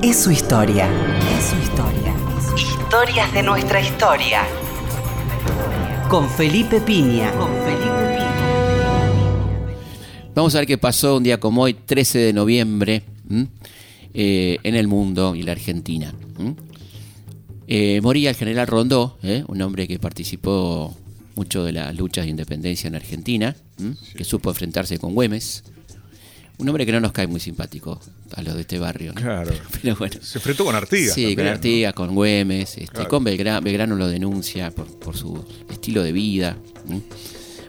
[0.00, 0.88] es su historia.
[1.36, 2.14] Es su historia.
[2.56, 4.44] Historias de nuestra historia.
[6.08, 7.32] Con Felipe Piña.
[7.32, 8.18] Con Felipe
[10.34, 13.02] Vamos a ver qué pasó un día como hoy, 13 de noviembre,
[14.14, 16.14] eh, en el mundo y la Argentina.
[17.66, 19.42] Eh, moría el general Rondó, ¿eh?
[19.48, 20.96] un hombre que participó
[21.34, 23.56] mucho de las luchas de independencia en Argentina,
[24.16, 25.64] que supo enfrentarse con Güemes.
[26.58, 28.00] Un hombre que no nos cae muy simpático
[28.36, 29.12] a los de este barrio.
[29.14, 29.52] Claro.
[29.82, 30.14] Pero bueno.
[30.22, 31.12] Se enfrentó con Artigas.
[31.12, 36.12] Sí, con Artigas, con Güemes, este, con Belgrano, Belgrano lo denuncia por, su estilo de
[36.12, 36.56] vida.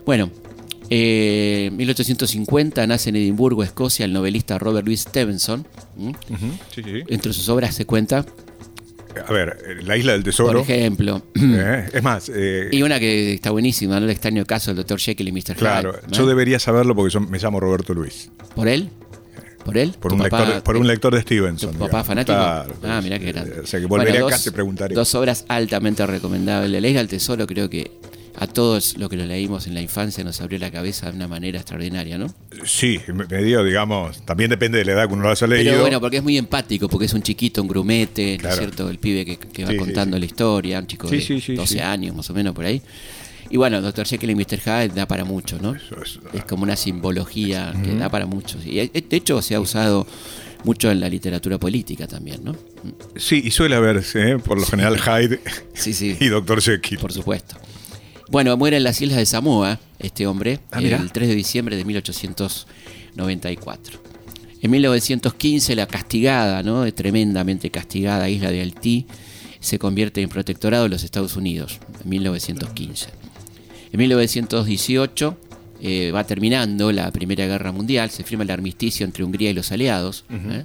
[0.04, 0.45] Bueno, en
[0.90, 5.66] eh, 1850 nace en Edimburgo, Escocia, el novelista Robert Louis Stevenson.
[7.08, 8.24] Entre sus obras se cuenta
[9.26, 10.62] a ver, La Isla del Tesoro.
[10.62, 11.22] Por ejemplo.
[11.34, 12.30] Eh, es más.
[12.34, 14.04] Eh, y una que está buenísima, ¿no?
[14.04, 14.98] El extraño caso del Dr.
[14.98, 15.42] Jekyll y Mr.
[15.42, 15.54] Hyde.
[15.56, 18.30] Claro, yo debería saberlo porque yo me llamo Roberto Luis.
[18.54, 18.90] ¿Por él?
[19.64, 19.94] ¿Por él?
[19.98, 21.72] Por, un, lector, por un lector de Stevenson.
[21.72, 22.38] ¿Tu papá fanático?
[22.38, 23.60] ah, mira qué grande.
[23.60, 24.94] O sea que volvería acá, te preguntaría.
[24.94, 26.80] Dos obras altamente recomendables.
[26.80, 27.90] La Isla del Tesoro creo que
[28.38, 31.28] a todos lo que lo leímos en la infancia nos abrió la cabeza de una
[31.28, 32.32] manera extraordinaria, ¿no?
[32.64, 35.70] Sí, me digo, digamos, también depende de la edad que uno lo haya leído.
[35.70, 38.90] Pero bueno, porque es muy empático, porque es un chiquito, un grumete, ¿no es cierto?
[38.90, 42.54] El pibe que, va contando la historia, un chico de 12 años más o menos
[42.54, 42.82] por ahí.
[43.48, 44.60] Y bueno, Doctor Jekyll y Mr.
[44.60, 45.74] Hyde da para mucho, ¿no?
[45.74, 48.58] es, como una simbología que da para mucho.
[48.64, 50.06] Y de hecho se ha usado
[50.64, 52.56] mucho en la literatura política también, ¿no?
[53.14, 54.38] Sí, y suele haberse, ¿eh?
[54.38, 55.40] por lo general, Hyde
[56.20, 56.98] y Doctor Jekyll.
[56.98, 57.56] Por supuesto.
[58.28, 61.84] Bueno, muere en las islas de Samoa este hombre ah, el 3 de diciembre de
[61.84, 64.00] 1894.
[64.62, 66.90] En 1915 la castigada, ¿no?
[66.92, 69.06] tremendamente castigada isla de Haití
[69.60, 73.08] se convierte en protectorado de los Estados Unidos en 1915.
[73.92, 75.38] En 1918
[75.82, 79.70] eh, va terminando la Primera Guerra Mundial, se firma el armisticio entre Hungría y los
[79.70, 80.24] aliados.
[80.30, 80.64] ¿eh?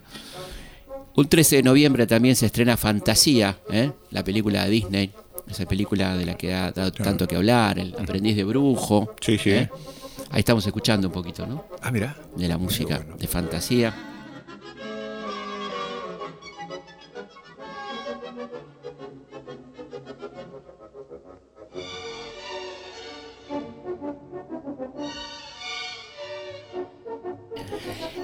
[1.15, 3.91] Un 13 de noviembre también se estrena Fantasía, ¿eh?
[4.10, 5.12] la película de Disney,
[5.52, 9.16] esa película de la que ha dado tanto que hablar, El aprendiz de brujo.
[9.22, 9.52] Sí, sí.
[9.54, 11.66] Ahí estamos escuchando un poquito, ¿no?
[11.82, 12.16] Ah, mira.
[12.36, 14.11] De la música de Fantasía.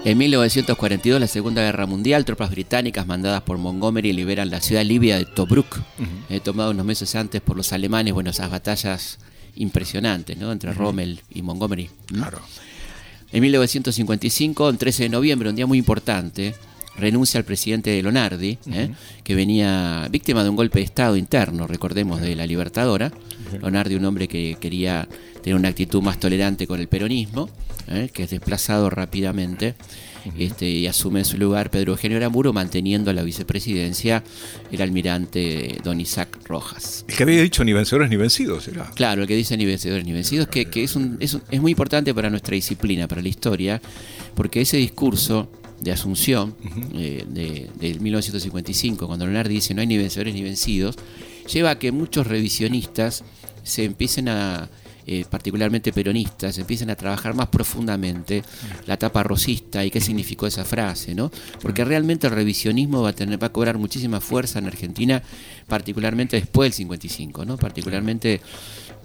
[0.08, 5.18] En 1942, la Segunda Guerra Mundial, tropas británicas mandadas por Montgomery liberan la ciudad libia
[5.18, 5.80] de Tobruk,
[6.30, 8.14] eh, tomado unos meses antes por los alemanes.
[8.14, 9.18] Bueno, esas batallas
[9.56, 10.50] impresionantes, ¿no?
[10.50, 11.90] Entre Rommel y Montgomery.
[12.06, 12.40] Claro.
[13.32, 16.54] En 1955, el 13 de noviembre, un día muy importante,
[16.96, 18.90] renuncia al presidente de Lonardi, ¿eh?
[19.22, 23.12] que venía víctima de un golpe de Estado interno, recordemos, de la Libertadora.
[23.60, 25.06] Lonardi, un hombre que quería
[25.42, 27.50] tener una actitud más tolerante con el peronismo.
[27.90, 28.10] ¿Eh?
[28.12, 29.74] que es desplazado rápidamente
[30.36, 34.22] este, y asume en su lugar Pedro Eugenio Aramuro, manteniendo la vicepresidencia
[34.70, 37.04] el almirante don Isaac Rojas.
[37.08, 40.12] El que había dicho ni vencedores ni vencidos, Claro, el que dice ni vencedores ni
[40.12, 43.80] vencidos, que, es, un, es, es muy importante para nuestra disciplina, para la historia,
[44.34, 46.56] porque ese discurso de Asunción
[46.94, 50.96] eh, de, de, 1955, cuando Leonardo dice no hay ni vencedores ni vencidos,
[51.52, 53.24] lleva a que muchos revisionistas
[53.62, 54.68] se empiecen a,
[55.10, 58.42] eh, particularmente peronistas, empiecen a trabajar más profundamente
[58.84, 61.30] la etapa rosista y qué significó esa frase, ¿no?
[61.62, 65.22] Porque realmente el revisionismo va a, tener, va a cobrar muchísima fuerza en Argentina,
[65.66, 67.56] particularmente después del 55, ¿no?
[67.56, 68.42] Particularmente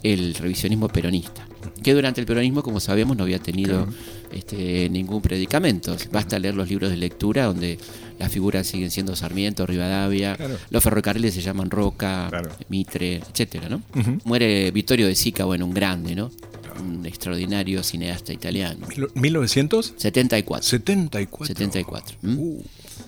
[0.04, 1.48] el revisionismo peronista,
[1.82, 3.88] que durante el peronismo, como sabemos, no había tenido
[4.34, 5.96] este, ningún predicamento.
[6.12, 7.80] Basta leer los libros de lectura donde
[8.20, 10.38] las figuras siguen siendo Sarmiento, Rivadavia,
[10.70, 12.30] los ferrocarriles se llaman Roca,
[12.70, 13.82] Mitre, etcétera, ¿no?
[14.26, 16.32] Muere Vittorio de Sica, bueno, un grande, ¿no?
[16.80, 18.88] Un extraordinario cineasta italiano.
[18.88, 19.94] ¿1900?
[19.96, 20.68] 74.
[20.68, 21.46] 74.
[21.46, 22.18] 74.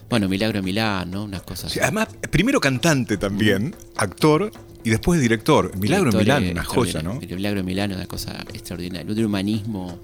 [0.10, 1.24] Bueno, Milagro Milán, ¿no?
[1.24, 1.76] Unas cosas.
[1.78, 4.52] además, primero cantante también, actor
[4.86, 5.76] y después director.
[5.78, 7.20] Milagro en Milán, una joya, ¿no?
[7.20, 9.12] Milagro en Milán, una cosa extraordinaria.
[9.12, 10.00] Un humanismo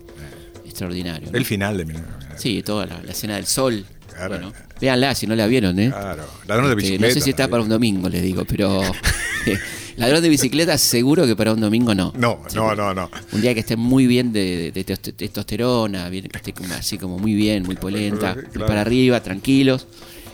[0.65, 1.29] extraordinario.
[1.31, 2.09] El final de Milagro.
[2.35, 3.85] Sí, toda la, escena del sol.
[4.27, 5.89] Bueno, véanla si no la vieron, ¿eh?
[5.89, 6.25] Claro.
[6.47, 7.07] Ladrón de bicicleta.
[7.07, 8.81] Este, no sé si está para un domingo, les digo, pero.
[9.97, 12.11] Ladrón de bicicleta, seguro que para un domingo no.
[12.17, 13.11] No, no, no, no.
[13.33, 14.71] Un día que esté muy bien de,
[15.15, 18.35] testosterona, bien, que esté así como muy bien, muy polenta,
[18.67, 19.85] para arriba, tranquilos,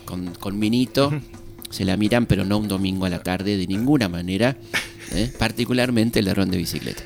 [0.06, 1.12] con, con vinito
[1.70, 4.58] se la miran, pero no un domingo a la tarde de ninguna manera,
[5.14, 5.32] ¿eh?
[5.38, 7.04] particularmente el ladrón de bicicleta.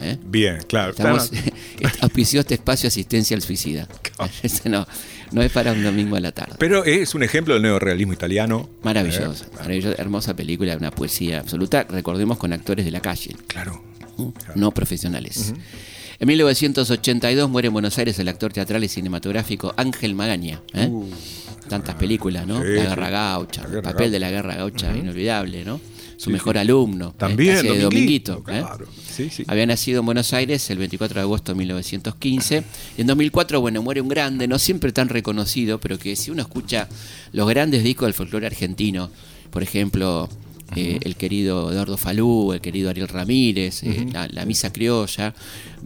[0.00, 0.18] ¿eh?
[0.24, 0.90] Bien, claro.
[0.90, 1.30] Estamos,
[2.00, 3.88] auspició este espacio asistencia al suicida.
[4.64, 4.86] no,
[5.30, 6.54] no es para un domingo a la tarde.
[6.58, 8.68] Pero es un ejemplo del neorealismo italiano.
[8.82, 9.94] Maravilloso, ¿eh?
[9.98, 11.84] hermosa película, una poesía absoluta.
[11.84, 13.36] Recordemos con actores de la calle.
[13.46, 13.82] Claro.
[14.54, 15.54] No profesionales.
[16.18, 20.60] En 1982 muere en Buenos Aires el actor teatral y cinematográfico Ángel Magaña.
[20.74, 21.08] Uh
[21.72, 22.62] tantas películas, ¿no?
[22.62, 25.80] la Guerra Gaucha, el papel de la Guerra Gaucha, inolvidable, ¿no?
[26.18, 27.08] Su mejor alumno.
[27.08, 27.14] ¿eh?
[27.16, 28.44] También, de Dominguito.
[28.46, 28.62] ¿eh?
[29.46, 32.62] Había nacido en Buenos Aires el 24 de agosto de 1915.
[32.98, 36.42] Y en 2004, bueno, muere un grande, no siempre tan reconocido, pero que si uno
[36.42, 36.88] escucha
[37.32, 39.10] los grandes discos del folclore argentino,
[39.50, 40.28] por ejemplo,
[40.76, 45.34] eh, el querido Eduardo Falú, el querido Ariel Ramírez, eh, la, Misa Criolla,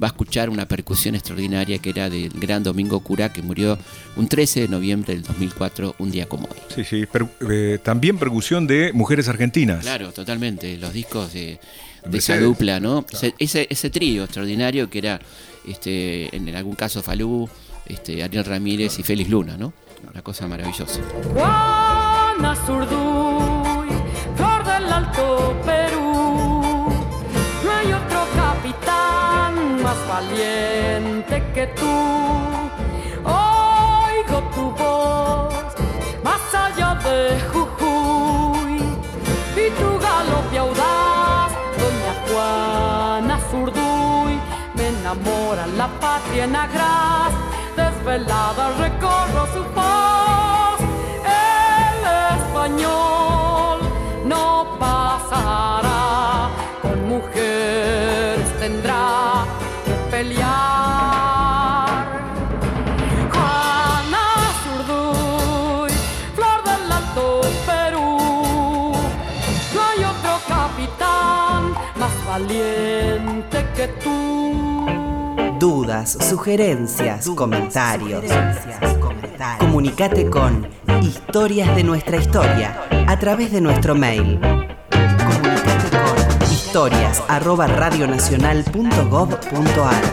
[0.02, 3.78] va a escuchar una percusión extraordinaria que era del gran Domingo Cura, que murió
[4.16, 6.58] un 13 de noviembre del 2004, un día como hoy.
[6.74, 7.04] Sí, sí,
[7.50, 9.82] eh, también percusión de mujeres argentinas.
[9.82, 11.58] Claro, totalmente, los discos de,
[12.12, 13.04] esa dupla, ¿no?
[13.38, 15.20] Ese, ese, trío extraordinario que era,
[15.66, 17.48] este, en algún caso Falú,
[17.86, 19.72] este, Ariel Ramírez y Félix Luna, ¿no?
[20.12, 21.00] Una cosa maravillosa.
[24.96, 26.88] Alto Perú.
[27.64, 31.96] No hay otro capitán más valiente que tú.
[33.24, 35.64] Oigo tu voz
[36.24, 37.18] más allá de
[37.50, 38.76] Jujuy
[39.64, 43.38] y tu galope audaz, doña Juana
[46.32, 47.32] ciénagas
[47.76, 50.78] desveladas recorro su paz.
[51.44, 52.00] El
[52.38, 53.05] español
[58.66, 59.44] tendrá
[59.84, 61.86] que pelear.
[63.32, 64.26] Juana
[64.62, 65.92] Zurduy,
[66.34, 67.26] flor del Alto
[67.64, 68.92] Perú,
[69.74, 71.60] no hay otro capitán
[71.96, 74.86] más valiente que tú.
[75.60, 78.24] Dudas, sugerencias, comentarios.
[79.60, 80.66] Comunicate con
[81.02, 84.65] Historias de nuestra historia a través de nuestro mail.
[86.76, 90.04] Comunicate con historias arroba radionacional.gov.ar.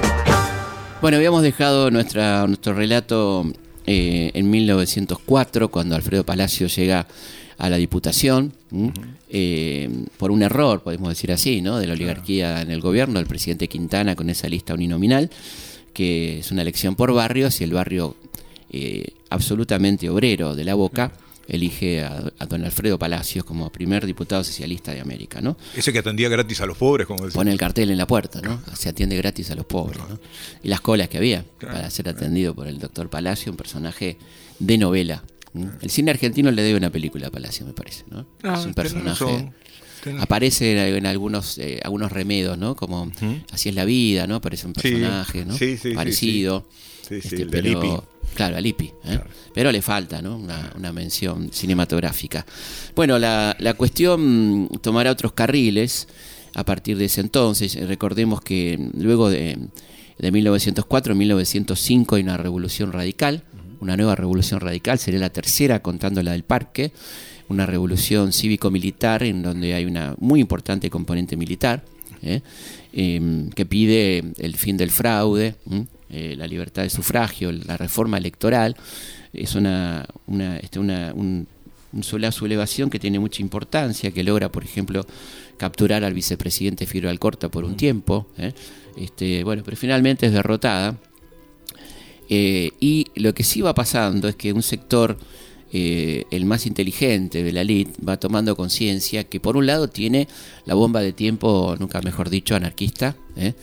[1.01, 3.45] Bueno, habíamos dejado nuestra, nuestro relato
[3.85, 7.05] eh, en 1904, cuando Alfredo Palacio llega
[7.57, 8.53] a la Diputación.
[9.29, 11.79] Eh, por un error, podemos decir así, ¿no?
[11.79, 15.29] de la oligarquía en el gobierno, el presidente Quintana con esa lista uninominal,
[15.93, 18.15] que es una elección por barrios y el barrio
[18.71, 21.11] eh, absolutamente obrero de la Boca
[21.47, 25.57] elige a, a don Alfredo Palacios como primer diputado socialista de América, ¿no?
[25.75, 27.35] Ese que atendía gratis a los pobres, como decía.
[27.39, 28.61] Pone el cartel en la puerta, ¿no?
[28.75, 30.19] Se atiende gratis a los pobres, ¿no?
[30.63, 34.17] Y las colas que había Claro, para ser atendido por el doctor Palacio, un personaje
[34.59, 35.23] de novela.
[35.81, 38.25] El cine argentino le debe una película a Palacio, me parece, ¿no?
[38.41, 39.51] Ah, es un personaje.
[40.19, 42.75] Aparece en, algunos eh, algunos remedos, ¿no?
[42.75, 43.09] Como
[43.51, 44.35] Así es la vida, ¿no?
[44.35, 45.55] Aparece un Sí, personaje, ¿no?
[45.57, 46.67] sí, sí, Parecido.
[47.07, 48.07] Sí, sí, Este, el pero-.
[48.33, 48.91] Claro, a Lippi.
[49.05, 49.19] ¿eh?
[49.53, 50.37] Pero le falta ¿no?
[50.37, 52.45] una, una mención cinematográfica.
[52.95, 56.07] Bueno, la, la cuestión mm, tomará otros carriles
[56.55, 57.75] a partir de ese entonces.
[57.75, 59.57] Eh, Recordemos que luego de,
[60.17, 63.43] de 1904, 1905 hay una revolución radical,
[63.79, 66.91] una nueva revolución radical, sería la tercera contando la del parque,
[67.49, 71.83] una revolución cívico-militar en donde hay una muy importante componente militar.
[72.23, 72.41] ¿eh?
[72.93, 75.55] Em, que pide el fin del fraude.
[76.13, 78.75] Eh, la libertad de sufragio, la reforma electoral.
[79.33, 81.47] Es una, una, este, una, un,
[81.93, 85.05] un sola sublevación que tiene mucha importancia, que logra, por ejemplo,
[85.57, 88.27] capturar al vicepresidente Fidel Alcorta por un tiempo.
[88.37, 88.53] ¿eh?
[88.97, 90.97] Este, bueno, pero finalmente es derrotada.
[92.29, 95.17] Eh, y lo que sí va pasando es que un sector,
[95.71, 100.27] eh, el más inteligente de la elite, va tomando conciencia que por un lado tiene
[100.65, 103.53] la bomba de tiempo, nunca mejor dicho, anarquista, ¿eh?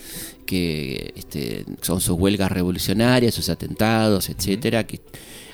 [0.51, 5.01] Que este, son sus huelgas revolucionarias, sus atentados, etcétera, que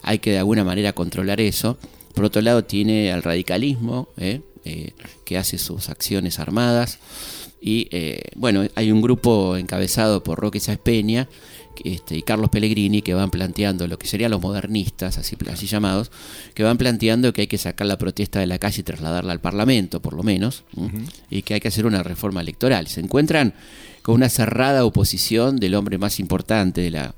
[0.00, 1.76] hay que de alguna manera controlar eso.
[2.14, 4.40] Por otro lado tiene al radicalismo, ¿eh?
[4.64, 4.92] Eh,
[5.26, 6.98] que hace sus acciones armadas.
[7.60, 11.28] Y eh, bueno, hay un grupo encabezado por Roque Sáez Peña
[11.84, 16.10] este, y Carlos Pellegrini que van planteando lo que serían los modernistas, así, así llamados,
[16.54, 19.40] que van planteando que hay que sacar la protesta de la calle y trasladarla al
[19.40, 20.64] Parlamento, por lo menos,
[21.28, 22.86] y que hay que hacer una reforma electoral.
[22.86, 23.52] Se encuentran
[24.06, 27.12] con una cerrada oposición del hombre más importante de la,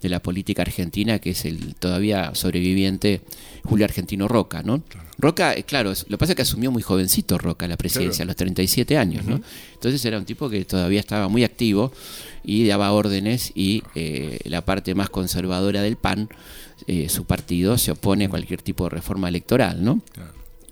[0.00, 3.20] de la política argentina, que es el todavía sobreviviente
[3.62, 4.82] Julio Argentino Roca, ¿no?
[5.18, 8.26] Roca, eh, claro, lo que pasa es que asumió muy jovencito Roca la presidencia, a
[8.26, 9.42] los 37 años, ¿no?
[9.74, 11.92] Entonces era un tipo que todavía estaba muy activo
[12.42, 16.30] y daba órdenes y eh, la parte más conservadora del PAN,
[16.86, 20.00] eh, su partido, se opone a cualquier tipo de reforma electoral, ¿no?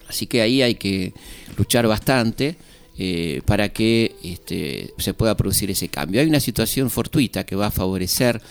[0.09, 1.13] Así que ahí hay que
[1.59, 2.57] luchar bastante
[2.99, 6.21] eh, para que este, se pueda producir ese cambio.
[6.21, 8.43] Hay una situación fortuita que va a favorecer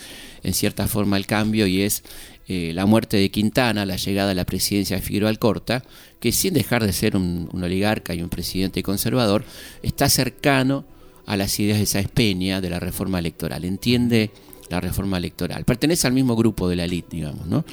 [0.42, 2.04] en cierta forma el cambio y es
[2.48, 5.84] eh, la muerte de Quintana, la llegada a la presidencia de Figueroa Alcorta,
[6.22, 9.44] que sin dejar de ser un, oligarca y un presidente conservador,
[9.84, 10.86] está cercano
[11.26, 13.66] a las ideas de Sáez Peña de la reforma electoral.
[13.66, 14.32] Entiende
[14.70, 15.66] la reforma electoral.
[15.66, 17.66] Pertenece al mismo grupo de la elite, digamos, ¿no?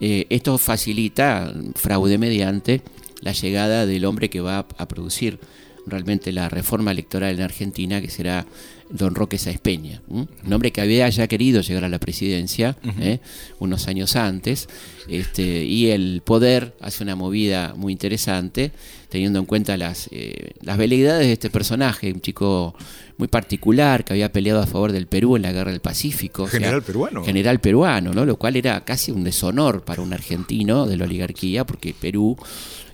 [0.00, 2.82] Eh, esto facilita, fraude mediante,
[3.22, 5.38] la llegada del hombre que va a producir
[5.86, 8.46] realmente la reforma electoral en Argentina, que será
[8.90, 10.26] don Roque Sáez Peña, ¿m?
[10.44, 13.20] un hombre que había ya querido llegar a la presidencia ¿eh?
[13.60, 14.68] unos años antes,
[15.08, 18.72] este, y el poder hace una movida muy interesante,
[19.08, 22.74] teniendo en cuenta las, eh, las veleidades de este personaje, un chico
[23.16, 26.44] muy particular que había peleado a favor del Perú en la guerra del Pacífico.
[26.44, 27.22] o sea, General peruano.
[27.22, 28.24] General peruano, ¿no?
[28.24, 32.36] Lo cual era casi un deshonor para un argentino de la oligarquía, porque Perú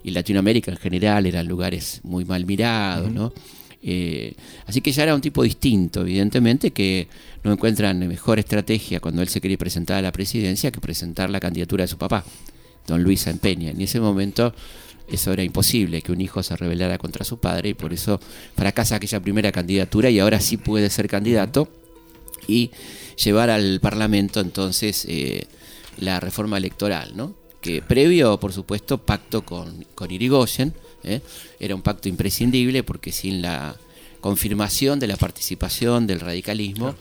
[0.07, 3.33] y Latinoamérica en general eran lugares muy mal mirados, ¿no?
[3.83, 4.35] Eh,
[4.65, 7.09] así que ya era un tipo distinto, evidentemente, que
[7.43, 11.41] no encuentran mejor estrategia cuando él se quería presentar a la presidencia que presentar la
[11.41, 12.25] candidatura de su papá,
[12.87, 13.71] don Luis Empeña.
[13.73, 14.55] En ese momento
[15.09, 18.21] eso era imposible, que un hijo se rebelara contra su padre y por eso
[18.57, 21.69] fracasa aquella primera candidatura y ahora sí puede ser candidato
[22.47, 22.71] y
[23.25, 25.49] llevar al Parlamento entonces eh,
[25.99, 27.46] la reforma electoral, ¿no?
[27.67, 31.21] Que previo, por supuesto, pacto con, con Irigoyen, ¿eh?
[31.59, 33.75] era un pacto imprescindible porque sin la
[34.21, 36.95] confirmación de la participación del radicalismo,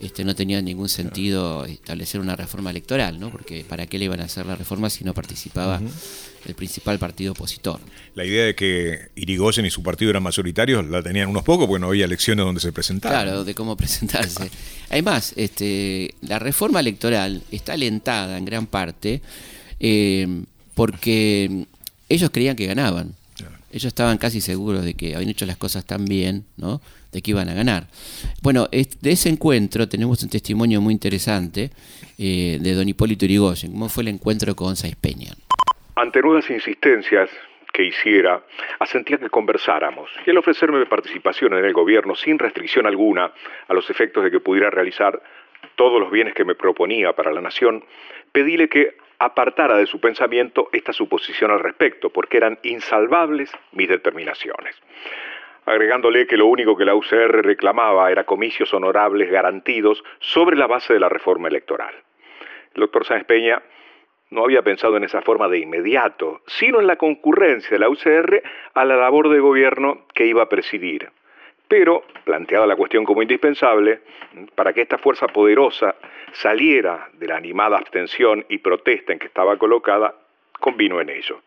[0.00, 3.30] este, no tenía ningún sentido establecer una reforma electoral, ¿no?
[3.30, 5.80] Porque ¿para qué le iban a hacer la reforma si no participaba
[6.44, 7.80] el principal partido opositor?
[8.14, 11.80] La idea de que Irigoyen y su partido eran mayoritarios la tenían unos pocos porque
[11.80, 13.24] no había elecciones donde se presentaran.
[13.24, 14.50] Claro, de cómo presentarse.
[14.90, 19.22] Además, este, la reforma electoral está alentada en gran parte
[19.82, 20.26] eh,
[20.74, 21.66] porque
[22.08, 23.14] ellos creían que ganaban.
[23.70, 26.80] Ellos estaban casi seguros de que habían hecho las cosas tan bien, ¿no?
[27.10, 27.84] de que iban a ganar.
[28.42, 31.70] Bueno, de ese encuentro tenemos un testimonio muy interesante
[32.18, 33.72] eh, de don Hipólito Urigoyen.
[33.72, 35.32] ¿Cómo fue el encuentro con Saiz Peña?
[35.96, 37.30] Ante nuevas insistencias
[37.72, 38.42] que hiciera,
[38.78, 43.32] asentía que conversáramos y al ofrecerme participación en el gobierno sin restricción alguna
[43.68, 45.22] a los efectos de que pudiera realizar
[45.76, 47.84] todos los bienes que me proponía para la nación,
[48.32, 54.76] pedíle que apartara de su pensamiento esta suposición al respecto, porque eran insalvables mis determinaciones
[55.66, 60.92] agregándole que lo único que la UCR reclamaba era comicios honorables garantidos sobre la base
[60.92, 61.94] de la reforma electoral.
[62.74, 63.62] El doctor Sáenz Peña
[64.30, 68.42] no había pensado en esa forma de inmediato, sino en la concurrencia de la UCR
[68.74, 71.10] a la labor de gobierno que iba a presidir.
[71.72, 74.00] Pero, planteada la cuestión como indispensable,
[74.54, 75.94] para que esta fuerza poderosa
[76.32, 80.14] saliera de la animada abstención y protesta en que estaba colocada,
[80.60, 81.40] convino en ello.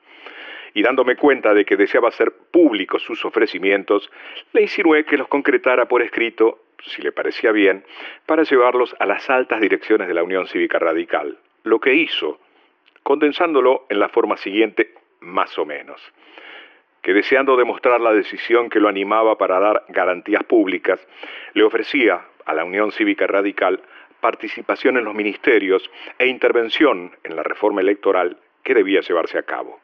[0.73, 4.09] Y dándome cuenta de que deseaba hacer públicos sus ofrecimientos,
[4.51, 7.85] le insinué que los concretara por escrito, si le parecía bien,
[8.25, 12.39] para llevarlos a las altas direcciones de la Unión Cívica Radical, lo que hizo,
[13.03, 16.01] condensándolo en la forma siguiente, más o menos
[17.05, 20.99] que deseando demostrar la decisión que lo animaba para dar garantías públicas,
[21.53, 23.79] le ofrecía a la Unión Cívica Radical
[24.19, 25.87] participación en los ministerios
[26.17, 29.79] e intervención en la reforma electoral que debía llevarse a cabo.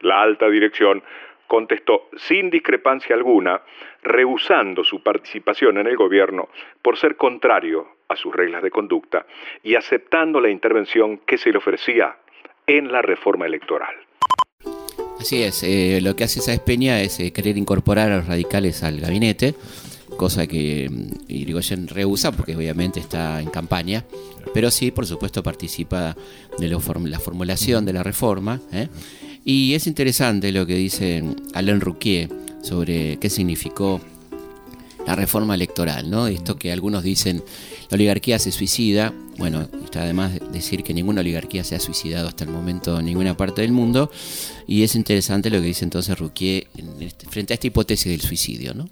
[0.00, 1.02] La alta dirección
[1.46, 3.62] contestó sin discrepancia alguna,
[4.02, 6.50] rehusando su participación en el gobierno
[6.82, 9.24] por ser contrario a sus reglas de conducta
[9.62, 12.18] y aceptando la intervención que se le ofrecía
[12.66, 13.96] en la reforma electoral.
[15.20, 18.82] Así es, eh, lo que hace esa Peña es eh, querer incorporar a los radicales
[18.82, 19.54] al gabinete,
[20.16, 24.06] cosa que mm, Irigoyen rehúsa porque obviamente está en campaña,
[24.54, 26.16] pero sí, por supuesto, participa
[26.58, 26.80] de la
[27.20, 28.62] formulación de la reforma.
[28.72, 28.88] ¿eh?
[29.44, 32.30] Y es interesante lo que dice Alain Rouquier
[32.62, 34.00] sobre qué significó
[35.06, 36.28] la reforma electoral, ¿no?
[36.28, 37.42] Esto que algunos dicen
[37.90, 42.44] la oligarquía se suicida, bueno, está además decir que ninguna oligarquía se ha suicidado hasta
[42.44, 44.10] el momento en ninguna parte del mundo,
[44.68, 46.64] y es interesante lo que dice entonces Rouquier
[47.00, 48.84] este, frente a esta hipótesis del suicidio, ¿no?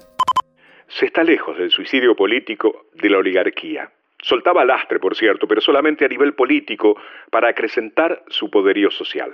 [0.89, 3.93] Se está lejos del suicidio político de la oligarquía.
[4.21, 6.97] Soltaba lastre, por cierto, pero solamente a nivel político
[7.31, 9.31] para acrecentar su poderío social.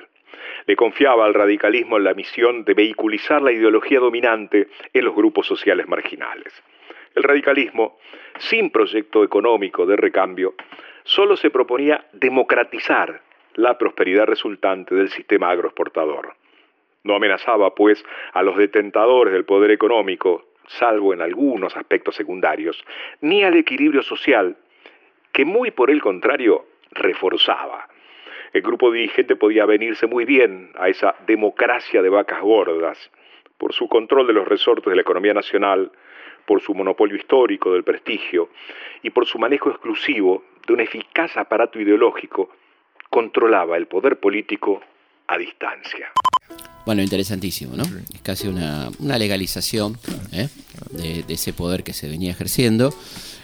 [0.67, 5.89] Le confiaba al radicalismo la misión de vehiculizar la ideología dominante en los grupos sociales
[5.89, 6.53] marginales.
[7.15, 7.99] El radicalismo,
[8.39, 10.55] sin proyecto económico de recambio,
[11.05, 13.23] solo se proponía democratizar
[13.55, 16.35] la prosperidad resultante del sistema agroexportador.
[17.05, 22.83] No amenazaba, pues, a los detentadores del poder económico, salvo en algunos aspectos secundarios,
[23.21, 24.57] ni al equilibrio social,
[25.33, 27.89] que muy por el contrario reforzaba
[28.55, 33.11] el grupo dirigente podía venirse muy bien a esa democracia de vacas gordas,
[33.59, 35.91] por su control de los resortes de la economía nacional,
[36.47, 38.51] por su monopolio histórico del prestigio
[39.03, 42.51] y por su manejo exclusivo de un eficaz aparato ideológico,
[43.11, 44.81] controlaba el poder político
[45.27, 46.13] a distancia.
[46.87, 47.85] Bueno, interesantísimo, ¿no?
[47.85, 49.97] Es casi una, legalización
[50.33, 50.49] ¿eh?
[50.91, 52.95] de, ese poder que se venía ejerciendo.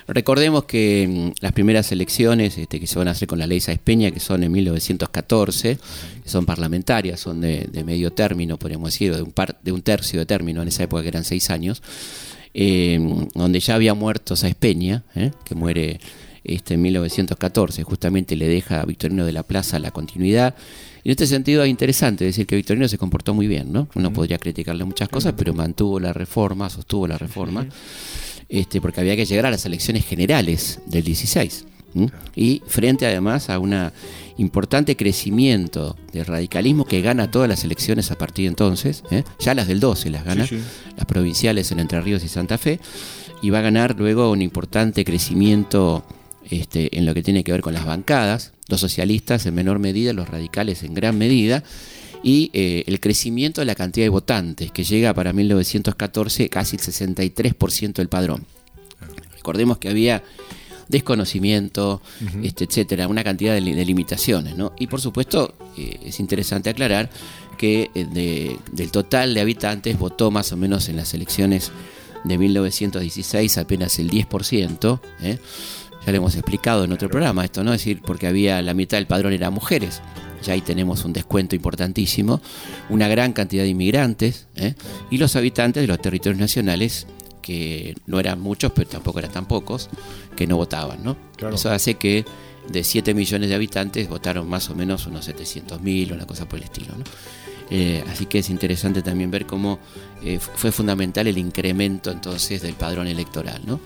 [0.06, 3.60] Recordemos que mm, las primeras elecciones este, que se van a hacer con la ley
[3.60, 5.78] Sáez Peña, que son en 1914,
[6.24, 9.32] son parlamentarias, son de, medio término, podríamos decir, de un,
[9.62, 11.82] de un tercio de término, en esa época que eran seis años,
[12.54, 15.30] em, donde ya había muerto Sáez Peña, ¿eh?
[15.44, 16.00] que muere
[16.44, 20.54] este, en 1914, justamente le deja a Victorino de la Plaza la continuidad.
[21.04, 23.88] En este sentido es interesante decir que Victorino se comportó muy bien, ¿no?
[23.94, 27.66] Uno podría criticarle muchas cosas, pero mantuvo la reforma, sostuvo la reforma
[28.50, 31.66] este, porque había que llegar a las elecciones generales del 16.
[32.36, 33.90] Y frente además a un
[34.40, 39.22] importante crecimiento del radicalismo que gana todas las elecciones a partir de entonces, ¿eh?
[39.38, 40.48] ya las del 12 las gana,
[40.96, 42.80] las provinciales en Entre Ríos y Santa Fe,
[43.42, 46.04] y va a ganar luego un importante crecimiento
[46.50, 50.12] este, en lo que tiene que ver con las bancadas, los socialistas en menor medida,
[50.12, 51.62] los radicales en gran medida,
[52.22, 56.82] y eh, el crecimiento de la cantidad de votantes, que llega para 1914 casi el
[56.82, 58.46] 63% del padrón.
[59.36, 60.22] Recordemos que había
[60.90, 62.02] desconocimiento,
[62.42, 64.56] este, etcétera, una cantidad de, limitaciones.
[64.56, 64.72] ¿no?
[64.78, 67.10] Y por supuesto, eh, es interesante aclarar
[67.56, 71.70] que eh, del total de habitantes votó más o menos en las elecciones
[72.24, 77.72] de 1916 apenas el 10%, Ya lo hemos explicado en otro programa esto, ¿no?
[77.72, 80.00] Es decir, porque había la mitad del padrón era mujeres.
[80.42, 82.40] Ya ahí tenemos un descuento importantísimo,
[82.88, 84.74] una gran cantidad de inmigrantes ¿eh?
[85.10, 87.06] y los habitantes de los territorios nacionales
[87.40, 89.88] que no eran muchos, pero tampoco eran tan pocos,
[90.36, 91.16] que no votaban, ¿no?
[91.52, 92.24] Eso hace que
[92.68, 96.58] de 7 millones de habitantes votaron más o menos unos 700 mil, una cosa por
[96.58, 96.94] el estilo.
[96.96, 97.04] ¿no?
[97.70, 99.78] Eh, así que es interesante también ver cómo
[100.24, 103.62] eh, fue fundamental el incremento entonces del padrón electoral.
[103.64, 103.80] ¿no?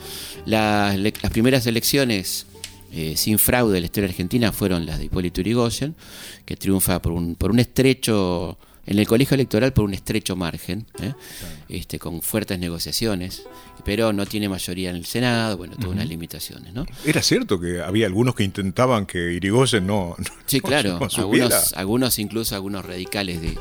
[0.46, 2.46] las primeras elecciones
[2.92, 5.94] eh, sin fraude de la historia argentina fueron las de Hipólito Yrigoyen,
[6.44, 8.56] que triunfa por un, por un estrecho
[8.86, 11.12] en el colegio electoral por un estrecho margen, ¿eh?
[11.68, 13.42] este, con fuertes negociaciones,
[13.84, 16.72] pero no tiene mayoría en el Senado, bueno, tuvo unas limitaciones.
[16.72, 16.86] ¿no?
[17.04, 20.16] Era cierto que había algunos que intentaban que Irigoyen no,
[20.46, 23.56] Sí, claro, algunos, algunos incluso algunos radicales de,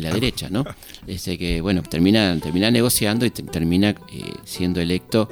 [0.00, 0.64] la derecha, ¿no?
[1.06, 5.28] Este, que, bueno, termina, termina negociando y termina eh, siendo electo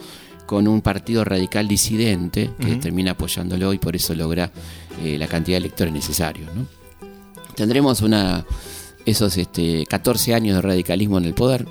[0.47, 4.51] con un partido radical disidente que termina apoyándolo y por eso logra
[5.05, 6.49] eh, la cantidad de electores necesarios.
[6.55, 6.67] ¿no?
[7.55, 8.47] Tendremos una
[9.09, 11.67] esos este, 14 años de radicalismo en el poder,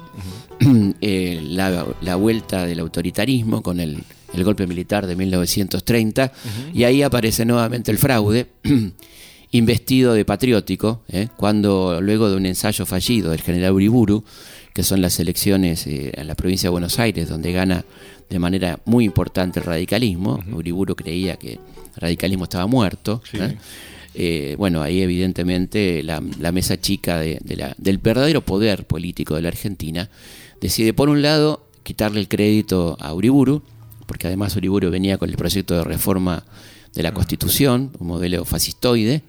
[1.02, 4.04] eh, la, vuelta del autoritarismo con el,
[4.44, 6.32] golpe militar de 1930,
[6.74, 8.48] y ahí aparece nuevamente el fraude,
[9.52, 11.30] investido de patriótico, ¿eh?
[11.38, 14.24] cuando luego de un ensayo fallido del general Uriburu,
[14.74, 17.86] que son las elecciones eh, en la provincia de Buenos Aires, donde gana
[18.30, 21.60] de manera muy importante el radicalismo, Uriburu creía que el
[21.96, 23.22] radicalismo estaba muerto,
[24.20, 27.40] eh, bueno, ahí evidentemente la, mesa chica de,
[27.78, 30.10] del verdadero poder político de la Argentina
[30.60, 33.62] decide, por un lado, quitarle el crédito a Uriburu,
[34.08, 36.44] porque además Uriburu venía con el proyecto de reforma
[36.96, 39.22] de la Constitución, un modelo fascistoide,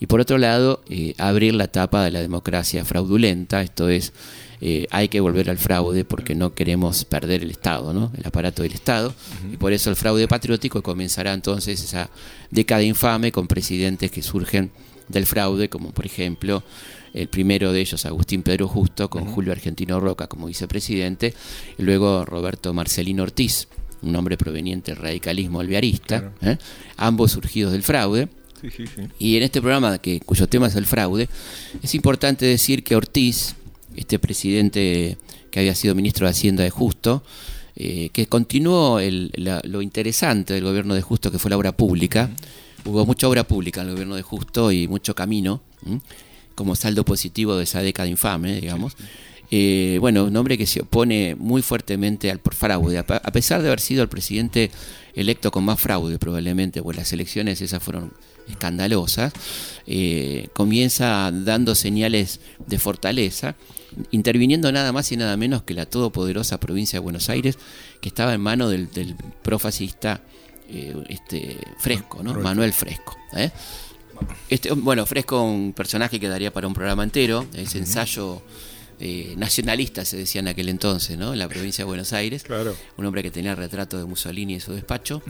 [0.00, 4.12] y por otro lado, eh, abrir la tapa de la democracia fraudulenta, esto es,
[4.60, 8.12] eh, hay que volver al fraude porque no queremos perder el Estado, ¿no?
[8.16, 9.14] el aparato del Estado,
[9.52, 12.10] y por eso el fraude patriótico comenzará entonces esa
[12.50, 14.70] década infame con presidentes que surgen
[15.08, 16.62] del fraude, como por ejemplo
[17.14, 21.34] el primero de ellos, Agustín Pedro Justo, con Julio Argentino Roca como vicepresidente,
[21.78, 23.68] y luego Roberto Marcelino Ortiz,
[24.02, 26.58] un hombre proveniente del radicalismo alvearista, ¿eh?
[26.96, 28.28] ambos surgidos del fraude.
[29.18, 31.28] Y en este programa, que, cuyo tema es el fraude,
[31.82, 33.54] es importante decir que Ortiz,
[33.96, 35.18] este presidente
[35.50, 37.22] que había sido ministro de Hacienda de Justo,
[37.74, 42.30] eh, que continuó lo interesante del gobierno de Justo, que fue la obra pública.
[42.84, 45.60] Hubo mucha obra pública en el gobierno de Justo y mucho camino,
[46.54, 48.96] como saldo positivo de esa década infame, digamos.
[49.50, 53.80] Eh, bueno, un hombre que se opone muy fuertemente al fraude, a pesar de haber
[53.80, 54.70] sido el presidente
[55.14, 58.12] electo con más fraude probablemente, pues las elecciones esas fueron
[58.48, 59.32] escandalosas,
[59.86, 63.54] eh, comienza dando señales de fortaleza
[64.10, 67.58] interviniendo nada más y nada menos que la todopoderosa provincia de Buenos Aires,
[68.00, 70.22] que estaba en manos del, profascista
[70.68, 72.34] eh, este, Fresco, ¿no?
[72.34, 73.16] Manuel Fresco.
[73.34, 73.50] ¿eh?
[74.48, 78.42] Este, bueno, Fresco, un personaje que daría para un programa entero, ese ensayo
[78.98, 81.32] eh, nacionalista se decía en aquel entonces, ¿no?
[81.32, 82.44] En la provincia de Buenos Aires.
[82.96, 85.22] Un hombre que tenía retrato de Mussolini en su despacho,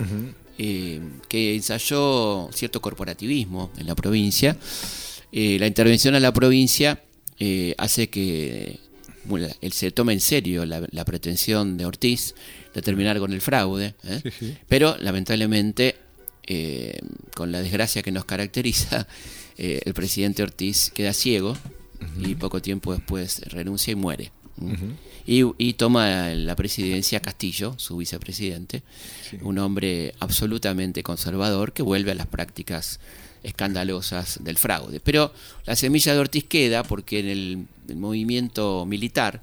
[0.57, 4.57] que ensayó cierto corporativismo en la provincia.
[5.33, 7.03] la intervención a la provincia
[7.39, 8.79] eh, hace que
[9.61, 12.35] él se tome en serio la, pretensión de Ortiz
[12.75, 14.23] de terminar con el fraude, ¿eh?
[14.69, 15.97] pero lamentablemente,
[16.47, 16.99] eh,
[17.35, 19.07] con la desgracia que nos caracteriza,
[19.59, 21.57] el presidente Ortiz queda ciego
[22.21, 24.31] y poco tiempo después renuncia y muere.
[25.27, 28.83] y, toma la presidencia Castillo, su vicepresidente,
[29.43, 33.01] un hombre absolutamente conservador que vuelve a las prácticas
[33.47, 35.01] escandalosas del fraude.
[35.01, 35.33] Pero
[35.65, 37.67] la semilla de Ortiz queda porque en el,
[37.97, 39.41] movimiento militar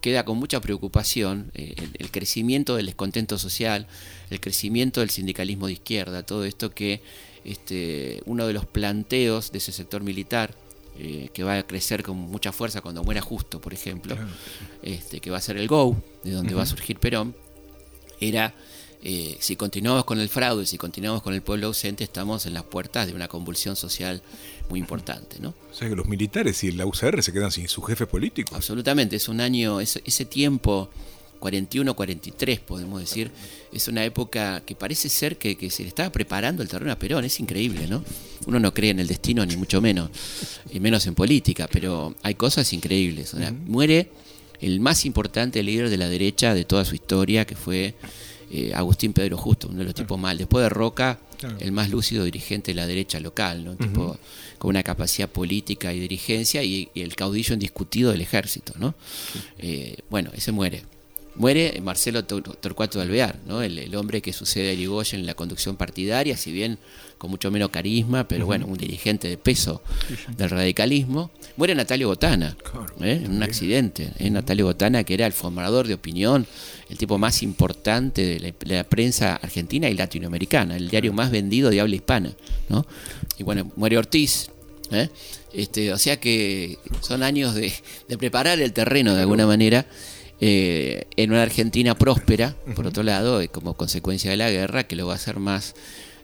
[0.00, 3.88] queda con mucha preocupación eh, el, crecimiento del descontento social,
[4.30, 7.02] el crecimiento del sindicalismo de izquierda, todo esto que
[7.44, 10.54] este, uno de los planteos de ese sector militar
[10.98, 14.16] eh, que va a crecer con mucha fuerza cuando muera Justo, por ejemplo,
[14.82, 17.34] este, que va a ser el GO, de donde va a surgir Perón,
[18.20, 18.54] era
[19.04, 22.62] eh, si continuamos con el fraude, si continuamos con el pueblo ausente, estamos en las
[22.62, 24.22] puertas de una convulsión social
[24.68, 25.38] muy importante.
[25.40, 25.54] ¿no?
[25.70, 28.54] O sea que los militares y la UCR se quedan sin su jefe político.
[28.54, 30.88] Absolutamente, es un año, ese, tiempo
[31.40, 33.32] 41-43, podemos decir,
[33.72, 37.24] es una época que parece ser que, se le estaba preparando el terreno a Perón,
[37.24, 38.04] es increíble, ¿no?
[38.46, 40.10] Uno no cree en el destino, ni mucho menos,
[40.70, 43.34] y menos en política, pero hay cosas increíbles.
[43.66, 44.10] Muere
[44.60, 47.96] el más importante líder de la derecha de toda su historia, que fue
[48.54, 50.36] eh, Agustín Pedro Justo, uno de los tipos mal.
[50.36, 51.18] Después de Roca,
[51.58, 53.76] el más lúcido dirigente de la derecha local, ¿no?
[53.76, 54.18] tipo,
[54.58, 58.74] con una capacidad política y dirigencia y, el caudillo indiscutido del ejército.
[58.78, 58.94] ¿no?
[59.58, 60.82] Eh, bueno, ese muere.
[61.34, 63.62] Muere Marcelo Torcuato de Alvear, ¿no?
[63.62, 66.78] el, hombre que sucede a Irigoyen en la conducción partidaria, si bien
[67.16, 69.80] con mucho menos carisma, pero bueno, un dirigente de peso
[70.36, 71.30] del radicalismo.
[71.56, 72.56] Muere Natalio Botana,
[73.00, 73.22] ¿eh?
[73.24, 74.10] en un accidente.
[74.18, 74.28] ¿eh?
[74.28, 76.46] Natalio Botana, que era el formador de opinión,
[76.90, 81.80] el tipo más importante de la, prensa argentina y latinoamericana, el diario más vendido de
[81.80, 82.32] habla hispana.
[82.68, 82.84] ¿no?
[83.38, 84.50] Y bueno, muere Ortiz.
[84.90, 85.08] ¿eh?
[85.54, 87.72] Este, o sea que son años de,
[88.08, 89.86] de preparar el terreno de alguna manera
[90.44, 94.96] eh, en una Argentina próspera, por otro lado, eh, como consecuencia de la guerra, que
[94.96, 95.76] lo va a hacer más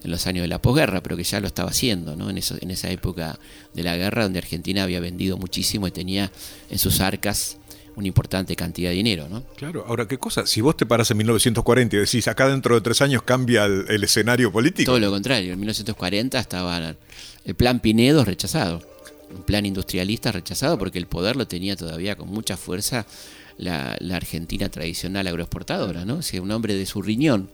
[0.03, 2.29] en los años de la posguerra, pero que ya lo estaba haciendo, ¿no?
[2.29, 3.39] En, eso, en esa época
[3.75, 6.33] de la guerra, donde Argentina había vendido muchísimo y tenía
[6.69, 7.59] en sus arcas
[7.95, 9.45] una importante cantidad de dinero, ¿no?
[9.55, 12.81] Claro, ahora qué cosa, si vos te paras en 1940 y decís acá dentro de
[12.81, 14.91] tres años cambia el, escenario político.
[14.91, 16.97] Todo lo contrario, en 1940 estaba
[17.45, 18.83] el plan Pinedo rechazado,
[19.33, 23.07] un plan industrialista rechazado porque el poder lo tenía todavía con mucha fuerza
[23.59, 26.21] la, Argentina tradicional agroexportadora, ¿no?
[26.21, 27.51] O un hombre de su riñón,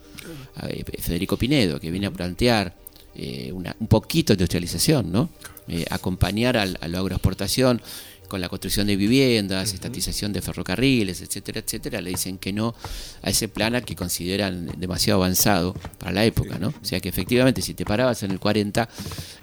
[0.99, 2.75] Federico Pinedo, que viene a plantear
[3.17, 5.31] eh, un poquito de industrialización, ¿no?
[5.67, 7.81] Eh, acompañar a la agroexportación
[8.29, 12.75] con la construcción de viviendas, estatización de ferrocarriles, etcétera, etcétera, le dicen que no
[13.23, 16.69] a ese plan al que consideran demasiado avanzado para la época, ¿no?
[16.69, 18.89] O sea que efectivamente si te parabas en el 40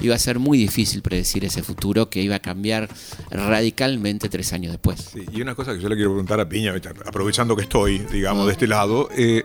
[0.02, 2.90] iba a ser muy difícil predecir ese futuro que iba a cambiar
[3.30, 5.12] radicalmente tres años después.
[5.16, 6.74] y una cosa que yo le quiero preguntar a Piña,
[7.06, 9.44] aprovechando que estoy, digamos, de este lado, eh,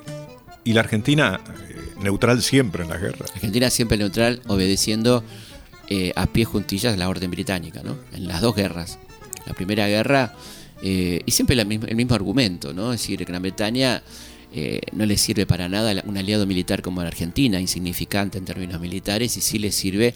[0.64, 3.26] ¿y la Argentina eh, neutral siempre en la guerra?
[3.34, 5.22] Argentina siempre neutral, obedeciendo
[5.88, 7.96] eh, a pie juntillas la orden británica, ¿no?
[8.12, 8.98] En las dos guerras
[9.46, 10.34] la Primera Guerra,
[10.82, 12.92] eh, y siempre el mismo argumento, ¿no?
[12.92, 14.02] Es decir, Gran Bretaña
[14.52, 18.80] eh, no le sirve para nada un aliado militar como la Argentina, insignificante en términos
[18.80, 20.14] militares, y sí le sirve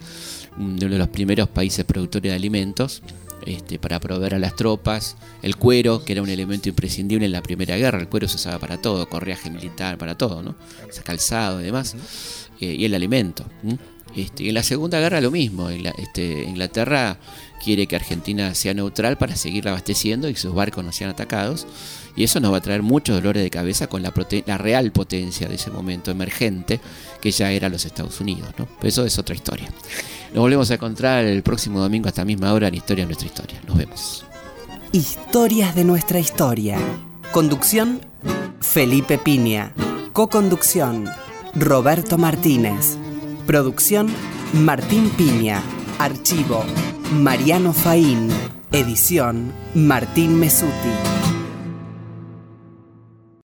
[0.57, 3.01] uno de los primeros países productores de alimentos.
[3.45, 7.41] Este, para proveer a las tropas, el cuero, que era un elemento imprescindible en la
[7.41, 10.55] Primera Guerra, el cuero se usaba para todo, correaje militar, para todo, ¿no?
[11.03, 11.95] calzado y demás,
[12.59, 13.43] eh, y el alimento.
[14.15, 17.17] Este, en la Segunda Guerra lo mismo, este, Inglaterra
[17.61, 21.67] quiere que Argentina sea neutral para seguir abasteciendo y sus barcos no sean atacados.
[22.15, 24.11] Y eso nos va a traer muchos dolores de cabeza con la,
[24.57, 26.81] real potencia de ese momento emergente
[27.21, 28.49] que ya era los Estados Unidos.
[28.57, 28.67] ¿no?
[28.81, 29.69] Eso es otra historia.
[30.33, 33.27] Nos volvemos a encontrar el próximo domingo a esta misma hora en Historia de nuestra
[33.27, 33.61] historia.
[33.67, 34.25] Nos vemos.
[34.91, 36.77] Historias de nuestra historia.
[37.31, 38.01] Conducción,
[38.59, 39.73] Felipe Piña.
[40.11, 41.05] Co-conducción,
[41.55, 42.97] Roberto Martínez.
[43.47, 44.09] Producción,
[44.53, 45.63] Martín Piña.
[46.01, 46.63] Archivo,
[47.11, 48.27] Mariano Faín.
[48.71, 50.71] Edición, Martín Mesuti.